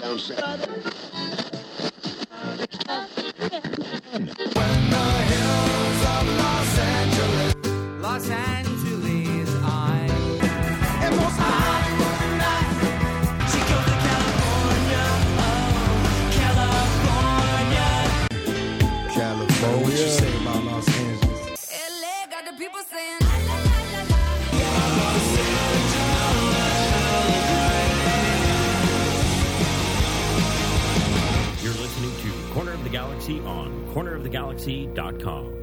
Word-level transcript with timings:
down 0.00 0.18
south. 0.18 0.38
Los 8.00 8.30
Angeles, 8.30 8.67
Galaxy 33.28 33.46
on 33.46 33.86
cornerofthegalaxy.com. 33.94 35.54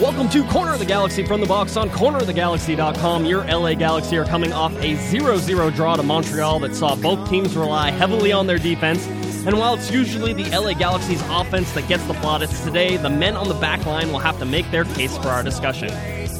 Welcome 0.00 0.28
to 0.28 0.44
Corner 0.44 0.74
of 0.74 0.78
the 0.78 0.84
Galaxy 0.86 1.24
from 1.24 1.40
the 1.40 1.46
box 1.46 1.76
on 1.76 1.90
cornerofthegalaxy.com. 1.90 3.24
Your 3.24 3.44
LA 3.44 3.74
Galaxy 3.74 4.16
are 4.16 4.24
coming 4.24 4.52
off 4.52 4.72
a 4.80 4.94
0 4.94 5.38
0 5.38 5.70
draw 5.70 5.96
to 5.96 6.04
Montreal 6.04 6.60
that 6.60 6.76
saw 6.76 6.94
both 6.94 7.28
teams 7.28 7.56
rely 7.56 7.90
heavily 7.90 8.30
on 8.30 8.46
their 8.46 8.58
defense. 8.58 9.27
And 9.46 9.58
while 9.58 9.74
it's 9.74 9.90
usually 9.90 10.32
the 10.32 10.50
LA 10.50 10.74
Galaxy's 10.74 11.22
offense 11.28 11.72
that 11.72 11.88
gets 11.88 12.04
the 12.06 12.14
plaudits, 12.14 12.62
today 12.64 12.96
the 12.96 13.10
men 13.10 13.36
on 13.36 13.48
the 13.48 13.54
back 13.54 13.86
line 13.86 14.12
will 14.12 14.18
have 14.18 14.38
to 14.40 14.44
make 14.44 14.70
their 14.70 14.84
case 14.84 15.16
for 15.16 15.28
our 15.28 15.42
discussion. 15.42 15.88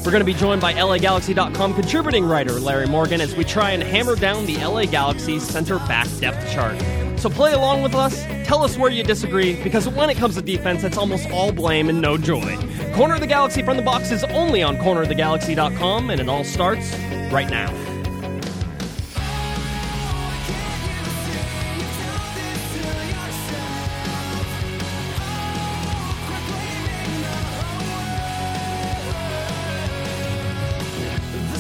We're 0.04 0.12
going 0.12 0.20
to 0.20 0.24
be 0.24 0.34
joined 0.34 0.60
by 0.60 0.74
LAGalaxy.com 0.74 1.74
contributing 1.74 2.24
writer 2.24 2.60
Larry 2.60 2.86
Morgan 2.86 3.20
as 3.20 3.34
we 3.34 3.44
try 3.44 3.70
and 3.70 3.82
hammer 3.82 4.14
down 4.14 4.46
the 4.46 4.56
LA 4.56 4.84
Galaxy's 4.84 5.42
center 5.42 5.78
back 5.80 6.06
depth 6.20 6.50
chart. 6.52 6.78
So 7.18 7.28
play 7.28 7.52
along 7.52 7.82
with 7.82 7.94
us, 7.94 8.22
tell 8.46 8.62
us 8.62 8.78
where 8.78 8.90
you 8.90 9.02
disagree, 9.02 9.60
because 9.62 9.88
when 9.88 10.08
it 10.08 10.16
comes 10.16 10.36
to 10.36 10.42
defense, 10.42 10.84
it's 10.84 10.96
almost 10.96 11.28
all 11.30 11.50
blame 11.50 11.88
and 11.88 12.00
no 12.00 12.16
joy. 12.16 12.56
Corner 12.94 13.14
of 13.14 13.20
the 13.20 13.26
Galaxy 13.26 13.62
from 13.62 13.76
the 13.76 13.82
box 13.82 14.10
is 14.12 14.22
only 14.24 14.62
on 14.62 14.76
cornerofthegalaxy.com, 14.76 16.10
and 16.10 16.20
it 16.20 16.28
all 16.28 16.44
starts 16.44 16.96
right 17.32 17.50
now. 17.50 17.87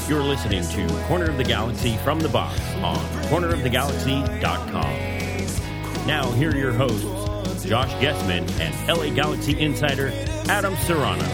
You're 0.08 0.22
listening 0.22 0.62
to 0.62 0.86
Corner 1.06 1.28
of 1.28 1.36
the 1.36 1.44
Galaxy 1.44 1.98
from 1.98 2.18
the 2.18 2.30
box 2.30 2.58
on 2.76 2.96
cornerofthegalaxy.com. 3.26 6.06
Now, 6.06 6.30
here 6.32 6.50
are 6.50 6.56
your 6.56 6.72
hosts, 6.72 7.04
Josh 7.66 7.92
Guesman 7.96 8.48
and 8.58 8.74
LA 8.88 9.10
Galaxy 9.10 9.60
insider 9.60 10.10
Adam 10.48 10.74
Serrano. 10.76 11.26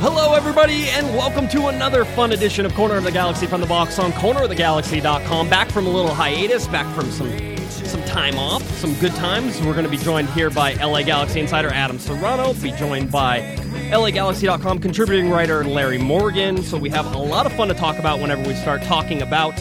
Hello, 0.00 0.34
everybody, 0.34 0.90
and 0.90 1.06
welcome 1.16 1.48
to 1.48 1.68
another 1.68 2.04
fun 2.04 2.32
edition 2.32 2.66
of 2.66 2.74
Corner 2.74 2.96
of 2.96 3.04
the 3.04 3.10
Galaxy 3.10 3.46
from 3.46 3.62
the 3.62 3.66
box 3.66 3.98
on 3.98 4.12
cornerofthegalaxy.com. 4.12 5.48
Back 5.48 5.70
from 5.70 5.86
a 5.86 5.90
little 5.90 6.12
hiatus, 6.12 6.66
back 6.66 6.94
from 6.94 7.10
some 7.10 7.56
some 7.70 8.04
time 8.04 8.38
off, 8.38 8.62
some 8.72 8.92
good 8.96 9.14
times. 9.14 9.58
We're 9.62 9.72
going 9.72 9.86
to 9.86 9.90
be 9.90 9.96
joined 9.96 10.28
here 10.30 10.50
by 10.50 10.74
LA 10.74 11.04
Galaxy 11.04 11.40
insider 11.40 11.70
Adam 11.70 11.98
Serrano, 11.98 12.52
be 12.52 12.72
joined 12.72 13.10
by 13.10 13.59
LAGalaxy.com 13.90 14.78
contributing 14.78 15.30
writer 15.30 15.64
Larry 15.64 15.98
Morgan. 15.98 16.62
So 16.62 16.78
we 16.78 16.88
have 16.90 17.12
a 17.12 17.18
lot 17.18 17.44
of 17.44 17.52
fun 17.54 17.66
to 17.68 17.74
talk 17.74 17.98
about 17.98 18.20
whenever 18.20 18.46
we 18.46 18.54
start 18.54 18.82
talking 18.82 19.20
about 19.20 19.56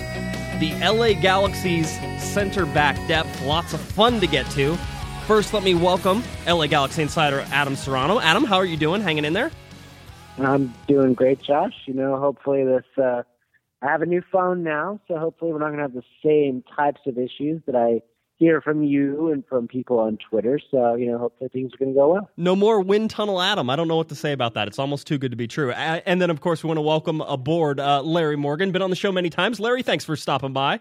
the 0.60 0.72
LA 0.84 1.20
Galaxy's 1.20 1.90
center 2.22 2.68
back 2.68 2.96
depth. 3.08 3.42
Lots 3.42 3.74
of 3.74 3.82
fun 3.82 4.20
to 4.20 4.28
get 4.28 4.48
to. 4.52 4.78
First, 5.26 5.52
let 5.52 5.64
me 5.64 5.74
welcome 5.74 6.22
LA 6.48 6.68
Galaxy 6.68 7.02
insider 7.02 7.44
Adam 7.52 7.76
Serrano. 7.76 8.20
Adam, 8.20 8.44
how 8.44 8.58
are 8.58 8.66
you 8.66 8.78
doing? 8.78 9.02
Hanging 9.02 9.26
in 9.26 9.34
there? 9.34 9.50
I'm 10.38 10.76
doing 10.88 11.16
great, 11.16 11.42
Josh. 11.42 11.74
You 11.88 11.96
know, 11.96 12.18
hopefully 12.20 12.64
this. 12.64 12.86
Uh, 12.96 13.24
I 13.82 13.88
have 13.88 14.04
a 14.04 14.06
new 14.06 14.22
phone 14.32 14.62
now, 14.62 15.00
so 15.08 15.18
hopefully 15.18 15.54
we're 15.54 15.60
not 15.60 15.68
going 15.68 15.78
to 15.78 15.84
have 15.84 15.94
the 15.94 16.04
same 16.24 16.64
types 16.76 17.02
of 17.08 17.18
issues 17.18 17.64
that 17.66 17.76
I 17.76 18.04
hear 18.40 18.62
from 18.62 18.82
you 18.82 19.32
and 19.32 19.46
from 19.46 19.68
people 19.68 20.00
on 20.00 20.18
Twitter. 20.18 20.60
So 20.72 20.96
you 20.96 21.12
know, 21.12 21.18
hopefully 21.18 21.50
things 21.50 21.74
are 21.74 21.78
going 21.78 21.94
to 21.94 21.98
go 21.98 22.14
well. 22.14 22.30
No 22.38 22.56
more 22.56 22.82
wind 22.82 23.12
tunnel 23.12 23.42
Adam. 23.42 23.70
I 23.70 23.76
don't 23.76 23.88
know 23.88 23.98
what 23.98 24.10
to 24.10 24.16
say 24.16 24.32
about 24.32 24.56
that. 24.56 24.68
It's 24.68 24.80
almost 24.80 25.06
too 25.06 25.18
good 25.18 25.32
to 25.32 25.38
be 25.38 25.48
true. 25.48 25.72
And 25.72 26.22
then, 26.22 26.30
of 26.30 26.42
course, 26.42 26.64
we 26.64 26.68
want 26.68 26.78
to 26.78 26.82
welcome 26.82 27.22
aboard 27.22 27.80
uh, 27.80 28.02
Larry 28.02 28.38
Morgan. 28.38 28.72
Been 28.72 28.82
on 28.82 28.90
the 28.90 28.96
show 28.96 29.12
many 29.12 29.30
times. 29.30 29.60
Larry, 29.60 29.84
thanks 29.84 30.06
for 30.06 30.16
stopping 30.16 30.54
by. 30.54 30.80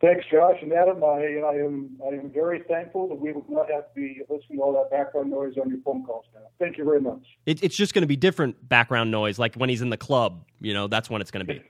Thanks, 0.00 0.26
Josh 0.32 0.56
and 0.60 0.72
Adam. 0.72 1.04
I, 1.04 1.40
I 1.46 1.54
am 1.64 1.96
I 2.04 2.14
am 2.14 2.30
very 2.34 2.62
thankful 2.68 3.08
that 3.08 3.14
we 3.14 3.30
will 3.30 3.44
not 3.48 3.70
have 3.70 3.84
to 3.84 3.94
be 3.94 4.20
listening 4.28 4.58
to 4.58 4.64
all 4.64 4.72
that 4.72 4.90
background 4.90 5.30
noise 5.30 5.54
on 5.62 5.70
your 5.70 5.78
phone 5.84 6.04
calls 6.04 6.24
now. 6.34 6.40
Thank 6.58 6.76
you 6.76 6.84
very 6.84 7.00
much. 7.00 7.22
It, 7.46 7.62
it's 7.62 7.76
just 7.76 7.94
going 7.94 8.02
to 8.02 8.08
be 8.08 8.16
different 8.16 8.68
background 8.68 9.12
noise, 9.12 9.38
like 9.38 9.54
when 9.54 9.68
he's 9.68 9.80
in 9.80 9.90
the 9.90 9.96
club. 9.96 10.44
You 10.60 10.74
know, 10.74 10.88
that's 10.88 11.08
when 11.08 11.20
it's 11.20 11.30
going 11.30 11.46
to 11.46 11.54
be. 11.54 11.62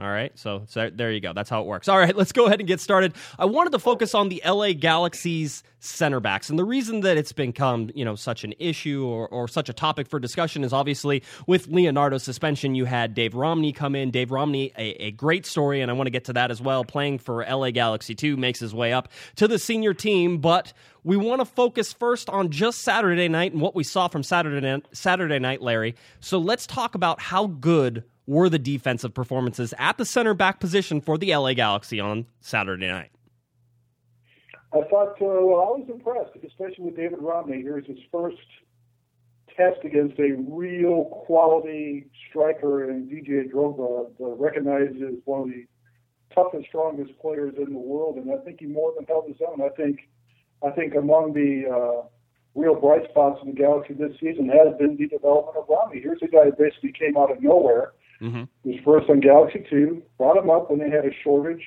All 0.00 0.08
right, 0.08 0.30
so, 0.38 0.62
so 0.68 0.90
there 0.94 1.10
you 1.10 1.18
go. 1.18 1.32
That's 1.32 1.50
how 1.50 1.60
it 1.60 1.66
works. 1.66 1.88
All 1.88 1.98
right, 1.98 2.14
let's 2.16 2.30
go 2.30 2.46
ahead 2.46 2.60
and 2.60 2.68
get 2.68 2.80
started. 2.80 3.14
I 3.36 3.46
wanted 3.46 3.70
to 3.70 3.80
focus 3.80 4.14
on 4.14 4.28
the 4.28 4.40
LA 4.46 4.72
Galaxy's 4.72 5.64
center 5.80 6.20
backs, 6.20 6.50
and 6.50 6.58
the 6.58 6.64
reason 6.64 7.00
that 7.00 7.16
it's 7.16 7.32
become 7.32 7.90
you 7.94 8.04
know 8.04 8.14
such 8.14 8.44
an 8.44 8.54
issue 8.60 9.04
or, 9.04 9.26
or 9.28 9.48
such 9.48 9.68
a 9.68 9.72
topic 9.72 10.08
for 10.08 10.20
discussion 10.20 10.62
is 10.62 10.72
obviously 10.72 11.24
with 11.48 11.66
Leonardo's 11.66 12.22
suspension. 12.22 12.76
You 12.76 12.84
had 12.84 13.12
Dave 13.12 13.34
Romney 13.34 13.72
come 13.72 13.96
in. 13.96 14.12
Dave 14.12 14.30
Romney, 14.30 14.72
a, 14.78 15.06
a 15.06 15.10
great 15.10 15.44
story, 15.46 15.80
and 15.80 15.90
I 15.90 15.94
want 15.94 16.06
to 16.06 16.12
get 16.12 16.26
to 16.26 16.32
that 16.34 16.52
as 16.52 16.60
well. 16.60 16.84
Playing 16.84 17.18
for 17.18 17.44
LA 17.44 17.72
Galaxy 17.72 18.14
two 18.14 18.36
makes 18.36 18.60
his 18.60 18.72
way 18.72 18.92
up 18.92 19.08
to 19.34 19.48
the 19.48 19.58
senior 19.58 19.94
team, 19.94 20.38
but 20.38 20.72
we 21.02 21.16
want 21.16 21.40
to 21.40 21.44
focus 21.44 21.92
first 21.92 22.30
on 22.30 22.50
just 22.50 22.82
Saturday 22.82 23.28
night 23.28 23.50
and 23.52 23.60
what 23.60 23.74
we 23.74 23.82
saw 23.82 24.06
from 24.06 24.22
Saturday 24.22 24.80
Saturday 24.92 25.40
night, 25.40 25.60
Larry. 25.60 25.96
So 26.20 26.38
let's 26.38 26.68
talk 26.68 26.94
about 26.94 27.20
how 27.20 27.48
good 27.48 28.04
were 28.28 28.50
the 28.50 28.58
defensive 28.58 29.14
performances 29.14 29.72
at 29.78 29.96
the 29.96 30.04
center 30.04 30.34
back 30.34 30.60
position 30.60 31.00
for 31.00 31.16
the 31.16 31.34
LA 31.34 31.54
Galaxy 31.54 31.98
on 31.98 32.26
Saturday 32.40 32.86
night. 32.86 33.10
I 34.72 34.82
thought 34.90 35.12
uh, 35.22 35.40
well, 35.40 35.64
I 35.64 35.80
was 35.80 35.86
impressed, 35.88 36.36
especially 36.46 36.84
with 36.84 36.96
David 36.96 37.20
Romney. 37.22 37.62
Here's 37.62 37.86
his 37.86 37.98
first 38.12 38.36
test 39.56 39.78
against 39.82 40.18
a 40.18 40.36
real 40.46 41.06
quality 41.26 42.10
striker 42.28 42.90
and 42.90 43.10
DJ 43.10 43.50
Drogba, 43.50 44.10
uh, 44.20 44.36
recognized 44.36 45.02
as 45.02 45.14
one 45.24 45.40
of 45.40 45.48
the 45.48 45.66
toughest, 46.34 46.68
strongest 46.68 47.18
players 47.18 47.54
in 47.56 47.72
the 47.72 47.78
world, 47.78 48.16
and 48.16 48.30
I 48.30 48.36
think 48.44 48.60
he 48.60 48.66
more 48.66 48.92
than 48.94 49.06
held 49.06 49.26
his 49.26 49.38
own. 49.48 49.62
I 49.62 49.70
think 49.70 50.00
I 50.62 50.70
think 50.70 50.94
among 50.94 51.32
the 51.32 51.64
uh, 51.66 52.06
real 52.54 52.74
bright 52.74 53.08
spots 53.08 53.38
in 53.42 53.48
the 53.48 53.54
Galaxy 53.54 53.94
this 53.94 54.12
season 54.20 54.48
has 54.48 54.76
been 54.78 54.96
the 54.98 55.06
development 55.06 55.56
of 55.56 55.64
Romney. 55.68 56.00
Here's 56.02 56.20
a 56.20 56.28
guy 56.28 56.46
that 56.46 56.58
basically 56.58 56.92
came 56.92 57.16
out 57.16 57.30
of 57.30 57.42
nowhere. 57.42 57.92
Mm-hmm. 58.20 58.44
He 58.64 58.70
was 58.70 58.80
first 58.84 59.10
on 59.10 59.20
Galaxy 59.20 59.64
2, 59.70 60.02
brought 60.18 60.36
him 60.36 60.50
up 60.50 60.70
when 60.70 60.80
they 60.80 60.90
had 60.90 61.04
a 61.04 61.14
shortage 61.22 61.62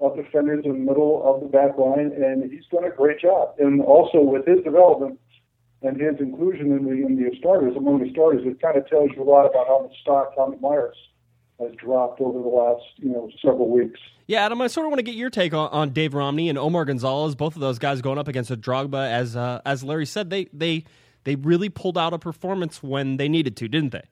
of 0.00 0.16
defenders 0.16 0.64
in 0.64 0.72
the 0.72 0.78
middle 0.78 1.22
of 1.24 1.40
the 1.40 1.46
back 1.46 1.78
line, 1.78 2.12
and 2.12 2.50
he's 2.50 2.66
done 2.72 2.84
a 2.84 2.90
great 2.90 3.20
job. 3.20 3.54
And 3.58 3.80
also 3.80 4.20
with 4.20 4.46
his 4.46 4.62
development 4.64 5.20
and 5.82 6.00
his 6.00 6.18
inclusion 6.18 6.72
in 6.72 6.84
the, 6.84 7.06
in 7.06 7.16
the 7.16 7.30
starters, 7.38 7.76
among 7.76 8.02
the 8.02 8.10
starters, 8.10 8.42
it 8.44 8.60
kind 8.60 8.76
of 8.76 8.88
tells 8.88 9.10
you 9.14 9.22
a 9.22 9.28
lot 9.28 9.46
about 9.46 9.66
how 9.66 9.82
much 9.82 9.92
stock 10.00 10.34
Tommy 10.34 10.56
Meyer's 10.60 10.96
has 11.60 11.70
dropped 11.76 12.20
over 12.20 12.40
the 12.40 12.48
last, 12.48 12.84
you 12.96 13.10
know, 13.10 13.30
several 13.40 13.70
weeks. 13.70 14.00
Yeah, 14.26 14.44
Adam, 14.44 14.60
I 14.60 14.66
sort 14.66 14.86
of 14.86 14.90
want 14.90 14.98
to 14.98 15.04
get 15.04 15.14
your 15.14 15.30
take 15.30 15.54
on, 15.54 15.68
on 15.70 15.90
Dave 15.90 16.14
Romney 16.14 16.48
and 16.48 16.58
Omar 16.58 16.84
Gonzalez. 16.84 17.34
Both 17.34 17.54
of 17.54 17.60
those 17.60 17.78
guys 17.78 18.02
going 18.02 18.18
up 18.18 18.26
against 18.26 18.50
a 18.50 18.56
Drogba, 18.56 19.10
as 19.10 19.36
uh, 19.36 19.60
as 19.64 19.84
Larry 19.84 20.06
said, 20.06 20.30
they 20.30 20.48
they 20.52 20.84
they 21.24 21.36
really 21.36 21.68
pulled 21.68 21.98
out 21.98 22.12
a 22.12 22.18
performance 22.18 22.82
when 22.82 23.18
they 23.18 23.28
needed 23.28 23.56
to, 23.58 23.68
didn't 23.68 23.90
they? 23.92 24.02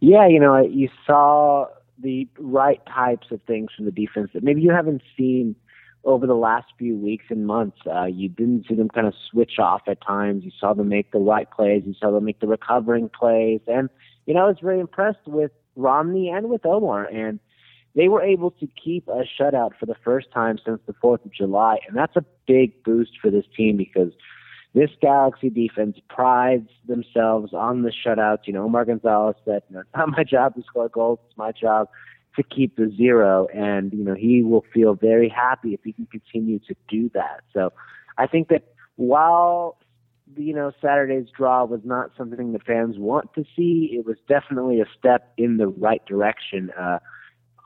Yeah, 0.00 0.26
you 0.26 0.40
know, 0.40 0.62
you 0.64 0.88
saw 1.06 1.66
the 1.98 2.28
right 2.38 2.80
types 2.86 3.28
of 3.30 3.40
things 3.42 3.70
from 3.74 3.86
the 3.86 3.92
defense 3.92 4.30
that 4.34 4.42
maybe 4.42 4.60
you 4.60 4.70
haven't 4.70 5.02
seen 5.16 5.56
over 6.04 6.26
the 6.26 6.34
last 6.34 6.66
few 6.78 6.96
weeks 6.96 7.26
and 7.30 7.46
months. 7.46 7.78
Uh, 7.86 8.04
you 8.04 8.28
didn't 8.28 8.66
see 8.68 8.74
them 8.74 8.88
kind 8.88 9.06
of 9.06 9.14
switch 9.30 9.58
off 9.58 9.82
at 9.86 10.04
times. 10.04 10.44
You 10.44 10.50
saw 10.58 10.74
them 10.74 10.88
make 10.88 11.12
the 11.12 11.18
right 11.18 11.50
plays. 11.50 11.82
You 11.86 11.94
saw 11.98 12.10
them 12.10 12.24
make 12.24 12.40
the 12.40 12.46
recovering 12.46 13.08
plays. 13.08 13.60
And, 13.66 13.88
you 14.26 14.34
know, 14.34 14.44
I 14.44 14.48
was 14.48 14.58
very 14.62 14.80
impressed 14.80 15.26
with 15.26 15.52
Romney 15.76 16.28
and 16.28 16.50
with 16.50 16.66
Omar. 16.66 17.06
And 17.06 17.40
they 17.94 18.08
were 18.08 18.22
able 18.22 18.50
to 18.50 18.68
keep 18.82 19.08
a 19.08 19.22
shutout 19.40 19.70
for 19.78 19.86
the 19.86 19.94
first 20.04 20.30
time 20.32 20.58
since 20.64 20.80
the 20.86 20.94
4th 20.94 21.24
of 21.24 21.32
July. 21.32 21.78
And 21.88 21.96
that's 21.96 22.16
a 22.16 22.24
big 22.46 22.82
boost 22.82 23.12
for 23.22 23.30
this 23.30 23.46
team 23.56 23.76
because 23.76 24.12
this 24.74 24.90
Galaxy 25.00 25.50
defense 25.50 25.98
prides 26.08 26.68
themselves 26.86 27.52
on 27.52 27.82
the 27.82 27.92
shutouts. 27.92 28.46
You 28.46 28.54
know, 28.54 28.64
Omar 28.64 28.84
Gonzalez 28.84 29.36
said, 29.44 29.62
you 29.68 29.76
know, 29.76 29.80
it's 29.80 29.90
not 29.96 30.08
my 30.10 30.24
job 30.28 30.56
to 30.56 30.62
score 30.62 30.88
goals, 30.88 31.20
it's 31.28 31.38
my 31.38 31.52
job 31.52 31.88
to 32.36 32.42
keep 32.42 32.76
the 32.76 32.92
zero, 32.96 33.46
and 33.54 33.92
you 33.92 34.02
know 34.04 34.14
he 34.14 34.42
will 34.42 34.64
feel 34.74 34.94
very 34.94 35.28
happy 35.28 35.72
if 35.74 35.80
he 35.84 35.92
can 35.92 36.06
continue 36.06 36.58
to 36.60 36.74
do 36.88 37.08
that. 37.14 37.42
So 37.52 37.72
I 38.18 38.26
think 38.26 38.48
that 38.48 38.74
while 38.96 39.78
you 40.36 40.52
know 40.52 40.72
Saturday's 40.80 41.28
draw 41.36 41.64
was 41.64 41.80
not 41.84 42.10
something 42.16 42.52
the 42.52 42.58
fans 42.58 42.98
want 42.98 43.32
to 43.34 43.44
see, 43.54 43.90
it 43.92 44.04
was 44.04 44.16
definitely 44.28 44.80
a 44.80 44.86
step 44.98 45.32
in 45.36 45.58
the 45.58 45.68
right 45.68 46.04
direction. 46.06 46.70
Uh, 46.78 46.98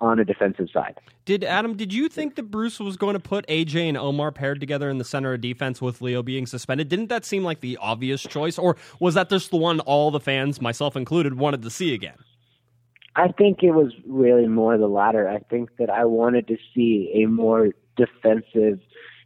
on 0.00 0.18
a 0.18 0.24
defensive 0.24 0.68
side. 0.72 0.96
Did 1.24 1.44
Adam? 1.44 1.76
Did 1.76 1.92
you 1.92 2.08
think 2.08 2.36
that 2.36 2.44
Bruce 2.44 2.78
was 2.78 2.96
going 2.96 3.14
to 3.14 3.20
put 3.20 3.46
AJ 3.48 3.88
and 3.88 3.96
Omar 3.96 4.32
paired 4.32 4.60
together 4.60 4.88
in 4.90 4.98
the 4.98 5.04
center 5.04 5.34
of 5.34 5.40
defense 5.40 5.82
with 5.82 6.00
Leo 6.00 6.22
being 6.22 6.46
suspended? 6.46 6.88
Didn't 6.88 7.08
that 7.08 7.24
seem 7.24 7.44
like 7.44 7.60
the 7.60 7.76
obvious 7.78 8.22
choice, 8.22 8.58
or 8.58 8.76
was 9.00 9.14
that 9.14 9.28
just 9.28 9.50
the 9.50 9.56
one 9.56 9.80
all 9.80 10.10
the 10.10 10.20
fans, 10.20 10.60
myself 10.60 10.96
included, 10.96 11.34
wanted 11.34 11.62
to 11.62 11.70
see 11.70 11.94
again? 11.94 12.16
I 13.16 13.28
think 13.28 13.62
it 13.62 13.72
was 13.72 13.92
really 14.06 14.46
more 14.46 14.78
the 14.78 14.86
latter. 14.86 15.28
I 15.28 15.38
think 15.50 15.70
that 15.78 15.90
I 15.90 16.04
wanted 16.04 16.46
to 16.48 16.56
see 16.72 17.10
a 17.16 17.26
more 17.26 17.70
defensive, 17.96 18.78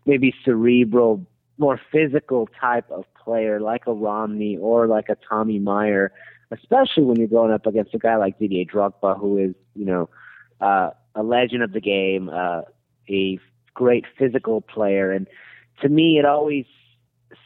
maybe 0.07 0.35
cerebral, 0.45 1.27
more 1.59 1.79
physical 1.93 2.49
type 2.59 2.91
of 2.91 3.05
player 3.23 3.61
like 3.61 3.87
a 3.87 3.93
Romney 3.93 4.57
or 4.57 4.87
like 4.87 5.11
a 5.11 5.17
Tommy 5.29 5.59
Meyer, 5.59 6.11
especially 6.51 7.05
when 7.05 7.17
you're 7.19 7.29
going 7.29 7.53
up 7.53 7.67
against 7.67 7.95
a 7.95 7.99
guy 7.99 8.17
like 8.17 8.39
Didier 8.39 8.65
Drogba, 8.65 9.19
who 9.19 9.37
is, 9.37 9.55
you 9.75 9.85
know, 9.85 10.09
uh, 10.63 10.91
a 11.15 11.23
legend 11.23 11.63
of 11.63 11.73
the 11.73 11.81
game, 11.81 12.31
uh, 12.31 12.63
a 13.09 13.39
great 13.75 14.05
physical 14.19 14.61
player. 14.61 15.13
And 15.13 15.27
to 15.83 15.89
me, 15.89 16.19
it 16.19 16.25
always 16.25 16.67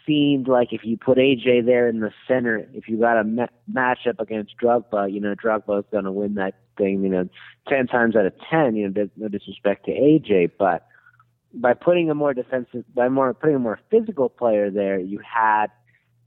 seemed 0.06 0.48
like 0.48 0.72
if 0.72 0.82
you 0.84 0.96
put 0.96 1.18
AJ 1.18 1.64
there 1.66 1.88
in 1.88 2.00
the 2.00 2.12
center, 2.28 2.68
if 2.74 2.88
you 2.88 2.98
got 2.98 3.18
a 3.18 3.24
ma- 3.24 3.46
matchup 3.72 4.20
against 4.20 4.54
Drogba, 4.62 5.12
you 5.12 5.20
know, 5.20 5.34
Drogba's 5.34 5.86
going 5.90 6.04
to 6.04 6.12
win 6.12 6.34
that 6.34 6.54
thing, 6.76 7.02
you 7.02 7.08
know, 7.08 7.28
10 7.68 7.86
times 7.86 8.14
out 8.14 8.26
of 8.26 8.34
10, 8.50 8.76
you 8.76 8.88
know, 8.88 9.08
no 9.16 9.28
disrespect 9.28 9.86
to 9.86 9.92
AJ, 9.92 10.52
but 10.58 10.86
by 11.54 11.72
putting 11.72 12.10
a 12.10 12.14
more 12.14 12.34
defensive, 12.34 12.84
by 12.94 13.08
more 13.08 13.32
putting 13.32 13.56
a 13.56 13.60
more 13.60 13.80
physical 13.90 14.28
player 14.28 14.70
there, 14.70 14.98
you 14.98 15.18
had 15.18 15.68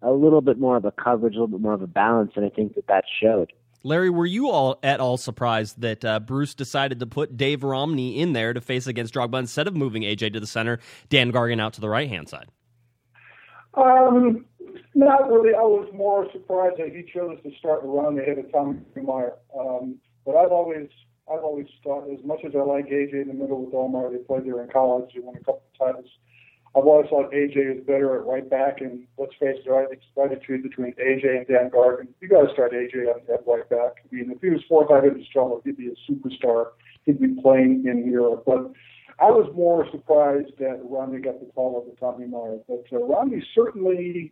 a 0.02 0.12
little 0.12 0.42
bit 0.42 0.58
more 0.58 0.78
of 0.78 0.86
a 0.86 0.92
coverage, 0.92 1.36
a 1.36 1.40
little 1.40 1.48
bit 1.48 1.62
more 1.62 1.74
of 1.74 1.82
a 1.82 1.88
balance, 1.88 2.32
and 2.36 2.46
I 2.46 2.50
think 2.50 2.76
that 2.76 2.88
that 2.88 3.04
showed. 3.22 3.54
Larry, 3.84 4.10
were 4.10 4.26
you 4.26 4.50
all 4.50 4.80
at 4.84 5.00
all 5.00 5.18
surprised 5.18 5.80
that 5.82 6.04
uh, 6.04 6.20
Bruce 6.20 6.54
decided 6.54 7.00
to 7.00 7.06
put 7.06 7.38
Dave 7.38 7.64
Romney 7.64 8.20
in 8.20 8.34
there 8.34 8.54
to 8.54 8.62
face 8.62 8.88
against 8.88 9.14
Drogba 9.14 9.40
instead 9.40 9.68
of 9.68 9.76
moving 9.76 10.04
AJ 10.04 10.34
to 10.34 10.40
the 10.40 10.48
center, 10.48 10.80
Dan 11.10 11.32
Gargan 11.32 11.62
out 11.62 11.74
to 11.74 11.82
the 11.82 11.90
right 11.90 12.10
hand 12.10 12.28
side? 12.28 12.50
Um, 13.76 14.46
not 14.96 15.30
really. 15.30 15.54
I 15.54 15.62
was 15.62 15.88
more 15.94 16.28
surprised 16.34 16.78
that 16.80 16.94
he 16.94 17.04
chose 17.14 17.38
to 17.44 17.52
start 17.58 17.86
around 17.86 18.20
ahead 18.20 18.38
of 18.38 18.52
Tommy 18.52 18.80
Meyer. 18.96 19.34
Um, 19.58 19.96
but 20.26 20.36
I've 20.36 20.52
always, 20.52 20.90
I've 21.32 21.44
always 21.44 21.68
thought, 21.84 22.10
as 22.12 22.24
much 22.26 22.40
as 22.46 22.54
I 22.56 22.60
like 22.60 22.88
AJ 22.88 23.22
in 23.22 23.28
the 23.30 23.34
middle 23.34 23.64
with 23.64 23.74
Omar, 23.74 24.12
they 24.12 24.18
played 24.18 24.46
there 24.46 24.62
in 24.62 24.70
college, 24.70 25.12
they 25.14 25.22
won 25.22 25.36
a 25.36 25.40
couple 25.40 25.64
of 25.74 25.88
titles. 25.88 26.10
I've 26.76 26.86
always 26.86 27.10
thought 27.10 27.32
AJ 27.32 27.80
is 27.80 27.86
better 27.86 28.16
at 28.16 28.26
right 28.26 28.48
back, 28.48 28.82
and 28.82 29.08
let's 29.18 29.34
face 29.40 29.58
it, 29.66 29.72
I 29.72 29.86
think 29.88 30.02
it's 30.02 30.42
to 30.42 30.46
choose 30.46 30.62
between 30.62 30.94
AJ 30.94 31.38
and 31.38 31.48
Dan 31.48 31.70
Gargan. 31.72 32.08
You 32.22 32.28
got 32.28 32.46
to 32.46 32.54
start 32.54 32.74
AJ 32.74 33.10
at 33.10 33.48
right 33.48 33.68
back. 33.70 34.06
I 34.06 34.16
mean, 34.16 34.32
if 34.32 34.42
he 34.42 34.50
was 34.50 34.62
four 34.70 34.86
or 34.86 34.88
five 34.88 35.10
inches 35.10 35.28
taller, 35.34 35.60
he'd 35.66 35.78
be 35.78 35.90
a 35.90 36.12
superstar. 36.12 36.68
He'd 37.06 37.20
be 37.20 37.42
playing 37.42 37.86
in 37.88 38.10
Europe. 38.10 38.44
But 38.46 38.72
I 39.20 39.32
was 39.32 39.52
more 39.56 39.90
surprised 39.92 40.58
that 40.60 40.80
Romney 40.84 41.20
got 41.20 41.40
the 41.40 41.48
call 41.48 41.76
over 41.76 41.96
Tommy 42.00 42.28
Meyer. 42.28 42.60
But 42.68 42.86
uh, 42.94 43.04
Romney 43.04 43.44
certainly 43.56 44.32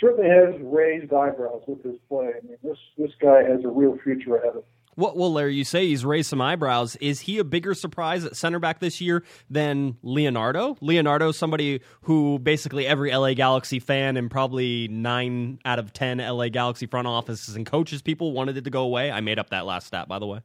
certainly 0.00 0.28
has 0.28 0.60
raised 0.62 1.12
eyebrows 1.12 1.62
with 1.68 1.82
his 1.84 1.96
play. 2.08 2.30
I 2.36 2.46
mean, 2.46 2.56
this 2.62 2.78
this 2.96 3.12
guy 3.20 3.42
has 3.42 3.64
a 3.64 3.68
real 3.68 3.98
future 4.02 4.36
ahead 4.36 4.56
of 4.56 4.64
him. 4.64 4.75
Well, 4.98 5.14
will 5.14 5.32
Larry, 5.32 5.54
you 5.54 5.64
say 5.64 5.86
he's 5.88 6.06
raised 6.06 6.30
some 6.30 6.40
eyebrows. 6.40 6.96
Is 6.96 7.20
he 7.20 7.38
a 7.38 7.44
bigger 7.44 7.74
surprise 7.74 8.24
at 8.24 8.34
center 8.34 8.58
back 8.58 8.80
this 8.80 8.98
year 8.98 9.24
than 9.50 9.98
Leonardo? 10.02 10.78
Leonardo, 10.80 11.32
somebody 11.32 11.82
who 12.02 12.38
basically 12.38 12.86
every 12.86 13.14
LA 13.14 13.34
Galaxy 13.34 13.78
fan 13.78 14.16
and 14.16 14.30
probably 14.30 14.88
nine 14.88 15.58
out 15.66 15.78
of 15.78 15.92
ten 15.92 16.16
LA 16.16 16.48
Galaxy 16.48 16.86
front 16.86 17.06
offices 17.06 17.56
and 17.56 17.66
coaches 17.66 18.00
people 18.00 18.32
wanted 18.32 18.56
it 18.56 18.64
to 18.64 18.70
go 18.70 18.82
away. 18.82 19.10
I 19.10 19.20
made 19.20 19.38
up 19.38 19.50
that 19.50 19.66
last 19.66 19.88
stat, 19.88 20.08
by 20.08 20.18
the 20.18 20.26
way. 20.26 20.40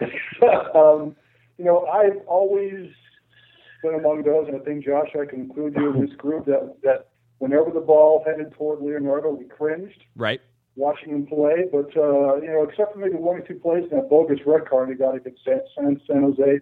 um, 0.74 1.16
you 1.58 1.64
know, 1.64 1.86
I've 1.86 2.18
always 2.28 2.88
been 3.82 3.94
among 3.94 4.22
those, 4.22 4.46
and 4.46 4.60
I 4.60 4.64
think 4.64 4.84
Josh, 4.84 5.08
I 5.20 5.26
can 5.26 5.40
include 5.40 5.74
you 5.74 5.92
in 5.92 6.06
this 6.06 6.14
group 6.16 6.46
that 6.46 6.76
that 6.84 7.08
whenever 7.38 7.72
the 7.72 7.80
ball 7.80 8.22
headed 8.24 8.52
toward 8.52 8.80
Leonardo, 8.80 9.30
we 9.30 9.46
cringed. 9.46 10.04
Right 10.14 10.40
watching 10.76 11.10
him 11.10 11.26
play. 11.26 11.66
But 11.70 11.96
uh, 11.96 12.36
you 12.36 12.48
know, 12.48 12.66
except 12.68 12.92
for 12.94 12.98
maybe 12.98 13.16
one 13.16 13.36
or 13.36 13.40
two 13.40 13.54
plays 13.54 13.84
in 13.90 13.96
that 13.96 14.08
bogus 14.08 14.40
red 14.46 14.68
card 14.68 14.88
he 14.88 14.94
got 14.94 15.16
against 15.16 15.44
San, 15.44 15.60
San, 15.76 16.00
San 16.06 16.22
Jose, 16.22 16.60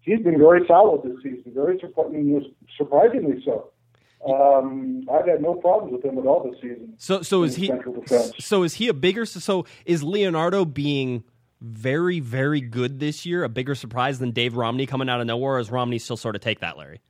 he's 0.00 0.20
been 0.20 0.38
very 0.38 0.66
solid 0.66 1.02
this 1.02 1.22
season. 1.22 1.52
Very 1.54 1.78
surprisingly 1.80 3.42
so. 3.44 3.72
Um, 4.26 5.06
I've 5.12 5.26
had 5.26 5.40
no 5.42 5.54
problems 5.54 5.92
with 5.92 6.04
him 6.04 6.18
at 6.18 6.26
all 6.26 6.42
this 6.50 6.60
season. 6.60 6.94
So, 6.96 7.22
so 7.22 7.42
is 7.42 7.54
he? 7.54 7.70
So 8.38 8.62
is 8.62 8.74
he 8.74 8.88
a 8.88 8.94
bigger? 8.94 9.26
So 9.26 9.66
is 9.84 10.02
Leonardo 10.02 10.64
being 10.64 11.22
very, 11.60 12.20
very 12.20 12.60
good 12.60 12.98
this 12.98 13.24
year 13.24 13.44
a 13.44 13.48
bigger 13.48 13.74
surprise 13.74 14.18
than 14.18 14.30
Dave 14.30 14.56
Romney 14.56 14.86
coming 14.86 15.08
out 15.08 15.20
of 15.20 15.26
nowhere? 15.26 15.54
Or 15.54 15.58
is 15.60 15.70
Romney 15.70 15.98
still 15.98 16.16
sort 16.16 16.34
of 16.34 16.42
take 16.42 16.60
that, 16.60 16.76
Larry? 16.76 17.00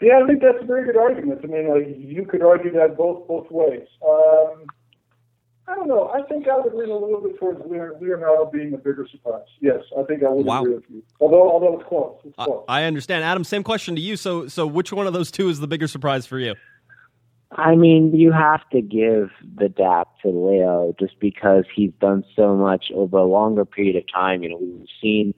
Yeah, 0.00 0.20
I 0.22 0.26
think 0.26 0.42
that's 0.42 0.58
a 0.60 0.66
very 0.66 0.84
good 0.84 0.96
argument. 0.96 1.40
I 1.44 1.46
mean, 1.46 1.68
like, 1.68 1.96
you 1.96 2.26
could 2.26 2.42
argue 2.42 2.72
that 2.72 2.96
both 2.96 3.26
both 3.26 3.50
ways. 3.50 3.86
Um, 4.06 4.66
I 5.66 5.74
don't 5.74 5.88
know. 5.88 6.10
I 6.14 6.22
think 6.28 6.46
I 6.46 6.58
would 6.58 6.74
lean 6.74 6.90
a 6.90 6.94
little 6.94 7.22
bit 7.22 7.38
towards 7.38 7.60
Leonardo 7.66 8.50
being 8.52 8.74
a 8.74 8.76
bigger 8.76 9.06
surprise. 9.10 9.46
Yes, 9.60 9.80
I 9.98 10.02
think 10.02 10.22
I 10.22 10.28
would 10.28 10.44
wow. 10.44 10.60
agree 10.60 10.74
with 10.74 10.84
you. 10.90 11.02
Although, 11.20 11.50
although 11.50 11.78
it's 11.78 11.88
close. 11.88 12.18
It's 12.24 12.36
close. 12.36 12.64
I 12.68 12.84
understand, 12.84 13.24
Adam. 13.24 13.44
Same 13.44 13.62
question 13.62 13.94
to 13.94 14.00
you. 14.00 14.16
So, 14.16 14.46
so 14.46 14.66
which 14.66 14.92
one 14.92 15.06
of 15.06 15.14
those 15.14 15.30
two 15.30 15.48
is 15.48 15.60
the 15.60 15.66
bigger 15.66 15.88
surprise 15.88 16.26
for 16.26 16.38
you? 16.38 16.54
I 17.52 17.76
mean, 17.76 18.14
you 18.14 18.32
have 18.32 18.68
to 18.70 18.82
give 18.82 19.30
the 19.56 19.68
dap 19.68 20.08
to 20.22 20.28
Leo 20.28 20.94
just 20.98 21.18
because 21.20 21.64
he's 21.74 21.92
done 22.00 22.24
so 22.34 22.56
much 22.56 22.86
over 22.94 23.18
a 23.18 23.24
longer 23.24 23.64
period 23.64 23.96
of 23.96 24.04
time. 24.12 24.42
You 24.42 24.50
know, 24.50 24.58
we've 24.60 24.88
seen, 25.00 25.34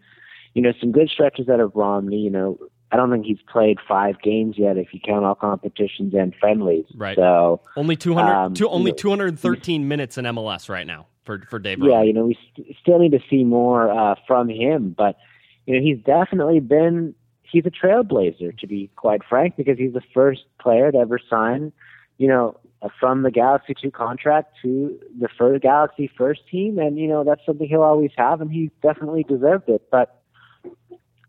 you 0.55 0.62
know, 0.62 0.73
some 0.81 0.93
good 0.93 1.11
stretches 1.11 1.49
out 1.49 1.61
of 1.61 1.73
Romney. 1.75 2.19
You 2.19 2.31
know, 2.31 2.58
I 2.96 2.98
don't 2.98 3.10
think 3.10 3.26
he's 3.26 3.43
played 3.52 3.76
five 3.87 4.22
games 4.22 4.54
yet 4.56 4.78
if 4.78 4.94
you 4.94 5.00
count 5.04 5.22
all 5.26 5.34
competitions 5.34 6.14
and 6.14 6.34
friendlies. 6.40 6.87
Right. 6.94 7.14
So 7.14 7.60
only 7.76 7.94
200, 7.94 8.32
um, 8.32 8.54
two, 8.54 8.70
only 8.70 8.93
know, 8.93 8.96
213 8.96 9.87
minutes 9.87 10.16
in 10.16 10.25
MLS 10.25 10.70
right 10.70 10.87
now 10.87 11.06
for 11.26 11.43
for 11.50 11.58
Dave. 11.58 11.78
Yeah, 11.82 12.02
you 12.02 12.14
know 12.14 12.25
we 12.25 12.38
st- 12.54 12.75
still 12.81 12.98
need 12.98 13.12
to 13.12 13.20
see 13.28 13.44
more 13.44 13.90
uh, 13.93 14.14
from 14.26 14.48
him, 14.48 14.94
but 14.96 15.19
you 15.66 15.75
know 15.75 15.82
he's 15.84 16.02
definitely 16.04 16.60
been 16.60 17.14
he's 17.43 17.66
a 17.66 17.70
trailblazer 17.70 18.58
to 18.60 18.66
be 18.66 18.90
quite 18.96 19.20
frank 19.28 19.56
because 19.58 19.76
he's 19.76 19.92
the 19.92 20.02
first 20.14 20.44
player 20.59 20.90
to 20.90 20.97
ever 20.97 21.18
sign, 21.28 21.73
you 22.16 22.28
know, 22.28 22.59
from 22.99 23.25
the 23.25 23.30
Galaxy 23.30 23.75
two 23.78 23.90
contract 23.90 24.54
to 24.62 24.99
the 25.20 25.28
first 25.37 25.62
Galaxy 25.62 26.11
first 26.16 26.49
team, 26.50 26.78
and 26.78 26.99
you 26.99 27.09
know 27.09 27.25
that's 27.25 27.44
something 27.44 27.68
he'll 27.68 27.82
always 27.82 28.12
have, 28.16 28.40
and 28.40 28.50
he 28.50 28.70
definitely 28.80 29.25
deserved 29.25 29.68
it, 29.68 29.82
but 29.90 30.23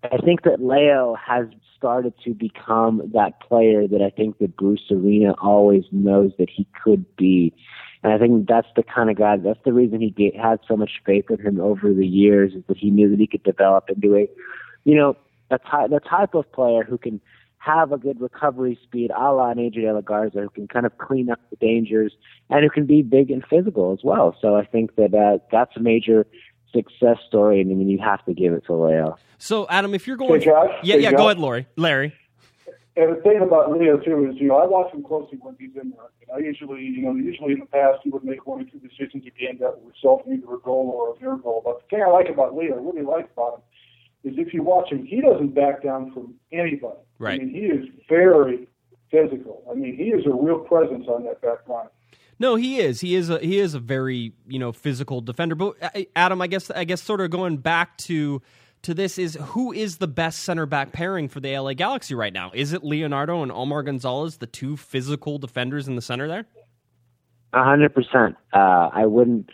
I 0.03 0.17
think 0.17 0.43
that 0.43 0.63
Leo 0.63 1.15
has 1.15 1.47
started 1.75 2.13
to 2.23 2.33
become 2.33 3.01
that 3.13 3.39
player 3.39 3.87
that 3.87 4.01
I 4.01 4.09
think 4.09 4.39
that 4.39 4.55
Bruce 4.55 4.91
Arena 4.91 5.33
always 5.41 5.83
knows 5.91 6.31
that 6.37 6.49
he 6.49 6.67
could 6.83 7.05
be. 7.15 7.53
And 8.03 8.13
I 8.13 8.17
think 8.17 8.47
that's 8.47 8.67
the 8.75 8.83
kind 8.83 9.09
of 9.09 9.17
guy, 9.17 9.37
that's 9.37 9.59
the 9.65 9.73
reason 9.73 10.01
he 10.01 10.11
get, 10.11 10.35
had 10.35 10.59
so 10.67 10.77
much 10.77 11.01
faith 11.05 11.25
in 11.29 11.39
him 11.39 11.59
over 11.59 11.93
the 11.93 12.05
years 12.05 12.53
is 12.53 12.63
that 12.67 12.77
he 12.77 12.91
knew 12.91 13.09
that 13.09 13.19
he 13.19 13.27
could 13.27 13.43
develop 13.43 13.89
into 13.89 14.15
a, 14.15 14.29
you 14.83 14.95
know, 14.95 15.15
a 15.49 15.57
ty- 15.57 15.87
the 15.87 15.99
type 15.99 16.35
of 16.35 16.51
player 16.51 16.83
who 16.83 16.97
can 16.97 17.19
have 17.57 17.91
a 17.91 17.97
good 17.97 18.21
recovery 18.21 18.79
speed 18.83 19.11
a 19.11 19.33
la 19.33 19.53
AJ 19.53 19.73
De 19.73 19.91
La 19.91 20.01
Garza, 20.01 20.41
who 20.41 20.49
can 20.49 20.67
kind 20.67 20.85
of 20.85 20.97
clean 20.97 21.29
up 21.29 21.39
the 21.49 21.55
dangers 21.57 22.13
and 22.49 22.63
who 22.63 22.69
can 22.69 22.85
be 22.85 23.01
big 23.01 23.31
and 23.31 23.43
physical 23.49 23.91
as 23.93 23.99
well. 24.03 24.35
So 24.41 24.55
I 24.55 24.65
think 24.65 24.95
that 24.95 25.13
uh, 25.13 25.43
that's 25.51 25.75
a 25.75 25.79
major 25.79 26.25
success 26.73 27.17
story, 27.27 27.61
and 27.61 27.71
I 27.71 27.75
mean, 27.75 27.89
you 27.89 27.99
have 27.99 28.23
to 28.25 28.33
give 28.33 28.53
it 28.53 28.65
to 28.65 28.73
Leo. 28.73 29.17
So, 29.37 29.67
Adam, 29.69 29.93
if 29.93 30.07
you're 30.07 30.17
going, 30.17 30.41
hey, 30.41 30.47
Josh, 30.47 30.69
yeah, 30.83 30.95
hey, 30.95 31.01
yeah, 31.01 31.11
Josh. 31.11 31.17
go 31.17 31.25
ahead, 31.25 31.39
Lori, 31.39 31.67
Larry. 31.75 32.13
And 32.95 33.15
the 33.15 33.21
thing 33.21 33.41
about 33.43 33.71
Leo 33.71 33.97
too 33.97 34.27
is, 34.27 34.41
you 34.41 34.47
know, 34.47 34.57
I 34.57 34.65
watch 34.65 34.91
him 34.91 35.03
closely 35.03 35.37
when 35.39 35.55
he's 35.59 35.75
in 35.79 35.91
there. 35.91 36.09
And 36.21 36.31
I 36.35 36.39
usually, 36.39 36.81
you 36.81 37.03
know, 37.03 37.13
usually 37.13 37.53
in 37.53 37.59
the 37.59 37.67
past 37.67 37.99
he 38.03 38.09
would 38.09 38.23
make 38.23 38.47
one 38.47 38.61
or 38.61 38.63
two 38.63 38.79
decisions 38.79 39.23
a 39.27 39.29
game 39.39 39.59
that 39.59 39.77
would 39.77 39.93
result 39.93 40.25
in 40.25 40.33
either 40.33 40.55
a 40.55 40.59
goal 40.59 40.91
or 40.95 41.15
a 41.15 41.19
near 41.21 41.37
goal. 41.37 41.61
But 41.63 41.81
the 41.81 41.95
thing 41.95 42.03
I 42.03 42.09
like 42.09 42.27
about 42.27 42.55
Leo, 42.55 42.73
I 42.73 42.79
really 42.79 43.03
like 43.03 43.29
about 43.31 43.61
him, 44.23 44.31
is 44.31 44.39
if 44.39 44.51
you 44.51 44.63
watch 44.63 44.91
him, 44.91 45.05
he 45.05 45.21
doesn't 45.21 45.53
back 45.53 45.83
down 45.83 46.11
from 46.11 46.33
anybody. 46.51 46.97
Right. 47.19 47.39
I 47.39 47.43
mean, 47.43 47.53
he 47.53 47.67
is 47.67 47.85
very 48.09 48.67
physical. 49.11 49.63
I 49.69 49.75
mean, 49.75 49.95
he 49.95 50.05
is 50.05 50.25
a 50.25 50.33
real 50.33 50.59
presence 50.59 51.05
on 51.07 51.23
that 51.25 51.39
back 51.41 51.67
line. 51.67 51.89
No, 52.39 52.55
he 52.55 52.79
is. 52.79 53.01
He 53.01 53.15
is 53.15 53.29
a 53.29 53.39
he 53.39 53.57
is 53.59 53.73
a 53.73 53.79
very 53.79 54.33
you 54.47 54.59
know 54.59 54.71
physical 54.71 55.21
defender. 55.21 55.55
But 55.55 55.75
uh, 55.81 56.01
Adam, 56.15 56.41
I 56.41 56.47
guess 56.47 56.69
I 56.69 56.83
guess 56.83 57.01
sort 57.01 57.21
of 57.21 57.31
going 57.31 57.57
back 57.57 57.97
to 57.99 58.41
to 58.83 58.93
this 58.93 59.17
is 59.17 59.37
who 59.41 59.71
is 59.71 59.97
the 59.97 60.07
best 60.07 60.39
center 60.41 60.65
back 60.65 60.91
pairing 60.93 61.27
for 61.27 61.39
the 61.39 61.57
LA 61.57 61.73
Galaxy 61.73 62.13
right 62.15 62.33
now? 62.33 62.51
Is 62.53 62.73
it 62.73 62.83
Leonardo 62.83 63.41
and 63.41 63.51
Omar 63.51 63.83
Gonzalez, 63.83 64.37
the 64.37 64.47
two 64.47 64.77
physical 64.77 65.39
defenders 65.39 65.87
in 65.87 65.95
the 65.95 66.01
center 66.01 66.27
there? 66.27 66.45
A 67.53 67.63
hundred 67.63 67.95
percent. 67.95 68.35
Uh, 68.53 68.89
I 68.93 69.05
wouldn't 69.05 69.49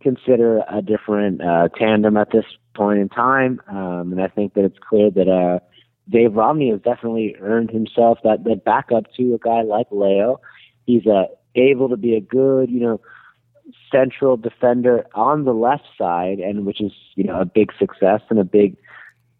consider 0.00 0.62
a 0.70 0.82
different 0.82 1.40
uh, 1.40 1.68
tandem 1.76 2.16
at 2.16 2.30
this 2.30 2.44
point 2.74 3.00
in 3.00 3.08
time, 3.08 3.60
um, 3.68 4.12
and 4.12 4.20
I 4.20 4.28
think 4.28 4.54
that 4.54 4.64
it's 4.64 4.78
clear 4.78 5.10
that 5.10 5.28
uh, 5.28 5.60
Dave 6.08 6.34
Romney 6.34 6.70
has 6.70 6.80
definitely 6.80 7.36
earned 7.40 7.70
himself 7.70 8.18
that 8.22 8.44
that 8.44 8.64
backup 8.64 9.04
to 9.14 9.34
a 9.34 9.38
guy 9.38 9.62
like 9.62 9.86
Leo. 9.90 10.40
He's 10.84 11.06
uh, 11.06 11.26
able 11.54 11.88
to 11.88 11.96
be 11.96 12.14
a 12.14 12.20
good, 12.20 12.70
you 12.70 12.80
know, 12.80 13.00
central 13.90 14.36
defender 14.36 15.06
on 15.14 15.44
the 15.44 15.52
left 15.52 15.86
side, 15.96 16.38
and 16.38 16.66
which 16.66 16.80
is 16.80 16.92
you 17.14 17.24
know 17.24 17.40
a 17.40 17.44
big 17.44 17.72
success 17.78 18.20
and 18.30 18.38
a 18.38 18.44
big 18.44 18.76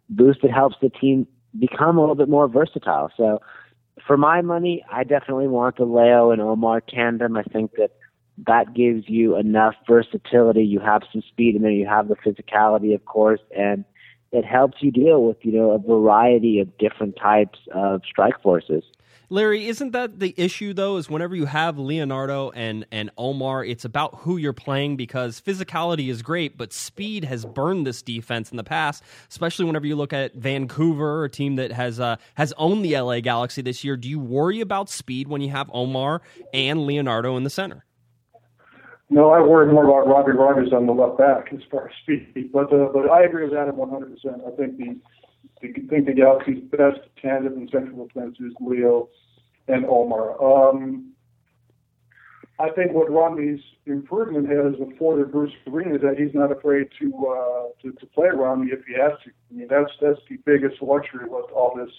boost 0.09 0.43
that 0.43 0.51
helps 0.51 0.77
the 0.81 0.91
team 0.91 1.27
become 1.59 1.97
a 1.97 2.01
little 2.01 2.15
bit 2.15 2.29
more 2.29 2.49
versatile. 2.49 3.11
So, 3.17 3.41
for 4.07 4.17
my 4.17 4.43
money, 4.43 4.85
I 4.91 5.05
definitely 5.05 5.49
want 5.49 5.77
the 5.77 5.85
Leo 5.85 6.31
and 6.31 6.41
Omar 6.41 6.81
tandem. 6.81 7.37
I 7.37 7.43
think 7.43 7.73
that 7.73 7.93
that 8.47 8.75
gives 8.75 9.09
you 9.09 9.37
enough 9.37 9.75
versatility. 9.87 10.65
You 10.65 10.81
have 10.81 11.03
some 11.13 11.23
speed, 11.23 11.57
and 11.57 11.65
then 11.65 11.73
you 11.73 11.87
have 11.87 12.09
the 12.09 12.17
physicality, 12.17 12.95
of 12.95 13.05
course, 13.05 13.41
and 13.57 13.85
it 14.31 14.45
helps 14.45 14.79
you 14.81 14.91
deal 14.91 15.25
with 15.25 15.39
you 15.43 15.53
know 15.53 15.71
a 15.71 15.79
variety 15.79 16.61
of 16.61 16.77
different 16.79 17.17
types 17.17 17.59
of 17.75 18.03
strike 18.09 18.41
forces. 18.43 18.85
Larry, 19.31 19.67
isn't 19.69 19.91
that 19.93 20.21
the 20.21 20.33
issue 20.39 20.73
though? 20.73 20.97
Is 20.97 21.11
whenever 21.11 21.37
you 21.37 21.45
have 21.45 21.79
Leonardo 21.79 22.51
and 22.53 22.87
and 22.91 23.11
Omar, 23.19 23.63
it's 23.63 23.85
about 23.85 24.15
who 24.21 24.39
you're 24.39 24.55
playing 24.55 24.97
because 24.97 25.39
physicality 25.39 26.09
is 26.09 26.23
great, 26.23 26.57
but 26.57 26.73
speed 26.73 27.25
has 27.25 27.45
burned 27.45 27.87
this 27.87 28.01
defense 28.01 28.51
in 28.51 28.57
the 28.57 28.65
past. 28.65 29.03
Especially 29.29 29.67
whenever 29.67 29.87
you 29.87 29.97
look 29.97 30.15
at 30.15 30.35
Vancouver, 30.35 31.25
a 31.25 31.29
team 31.29 31.57
that 31.57 31.73
has 31.73 32.01
uh, 32.01 32.17
has 32.37 32.55
owned 32.57 32.83
the 32.83 32.99
LA 32.99 33.21
Galaxy 33.21 33.61
this 33.61 33.85
year. 33.85 33.99
Do 33.99 34.09
you 34.09 34.19
worry 34.19 34.61
about 34.61 34.89
speed 34.89 35.29
when 35.29 35.43
you 35.43 35.51
have 35.51 35.71
Omar 35.75 36.23
and 36.55 36.87
Leonardo 36.87 37.37
in 37.37 37.45
the 37.45 37.51
center? 37.51 37.85
No, 39.11 39.31
I 39.31 39.41
worry 39.41 39.71
more 39.71 39.85
about 39.85 40.07
Robbie 40.07 40.33
Rogers 40.33 40.73
on 40.73 40.87
the 40.87 40.93
left 40.93 41.19
back 41.19 41.53
as 41.53 41.61
far 41.71 41.89
as 41.89 41.95
speed. 42.03 42.51
But 42.51 42.73
uh, 42.73 42.89
but 42.95 43.11
I 43.11 43.25
agree 43.25 43.45
with 43.45 43.53
Adam 43.53 43.77
100. 43.77 44.11
percent 44.11 44.43
I 44.47 44.57
think 44.57 44.79
the 44.79 44.97
think 45.61 46.07
the 46.07 46.15
Galaxy's 46.15 46.63
best 46.71 47.01
tandem 47.21 47.55
in 47.55 47.69
central 47.69 48.07
defense 48.07 48.37
is 48.41 48.53
Leo 48.61 49.09
and 49.67 49.85
Omar. 49.87 50.41
Um, 50.43 51.13
I 52.61 52.71
think 52.71 52.93
what 52.93 53.11
Romney's 53.11 53.61
improvement 53.87 54.49
has 54.49 54.75
afforded 54.81 55.31
Bruce 55.31 55.53
Arena 55.67 55.95
is 55.95 56.03
that 56.03 56.19
he's 56.19 56.35
not 56.35 56.51
afraid 56.51 56.89
to, 56.99 57.27
uh, 57.27 57.69
to 57.83 57.93
to 57.93 58.07
play 58.07 58.29
Romney 58.35 58.73
if 58.73 58.85
he 58.85 58.95
has 58.95 59.13
to. 59.25 59.31
I 59.31 59.55
mean, 59.55 59.69
that's 59.71 59.91
that's 60.01 60.21
the 60.29 60.39
biggest 60.45 60.83
luxury 60.83 61.29
what 61.29 61.51
all 61.53 61.77
this 61.77 61.95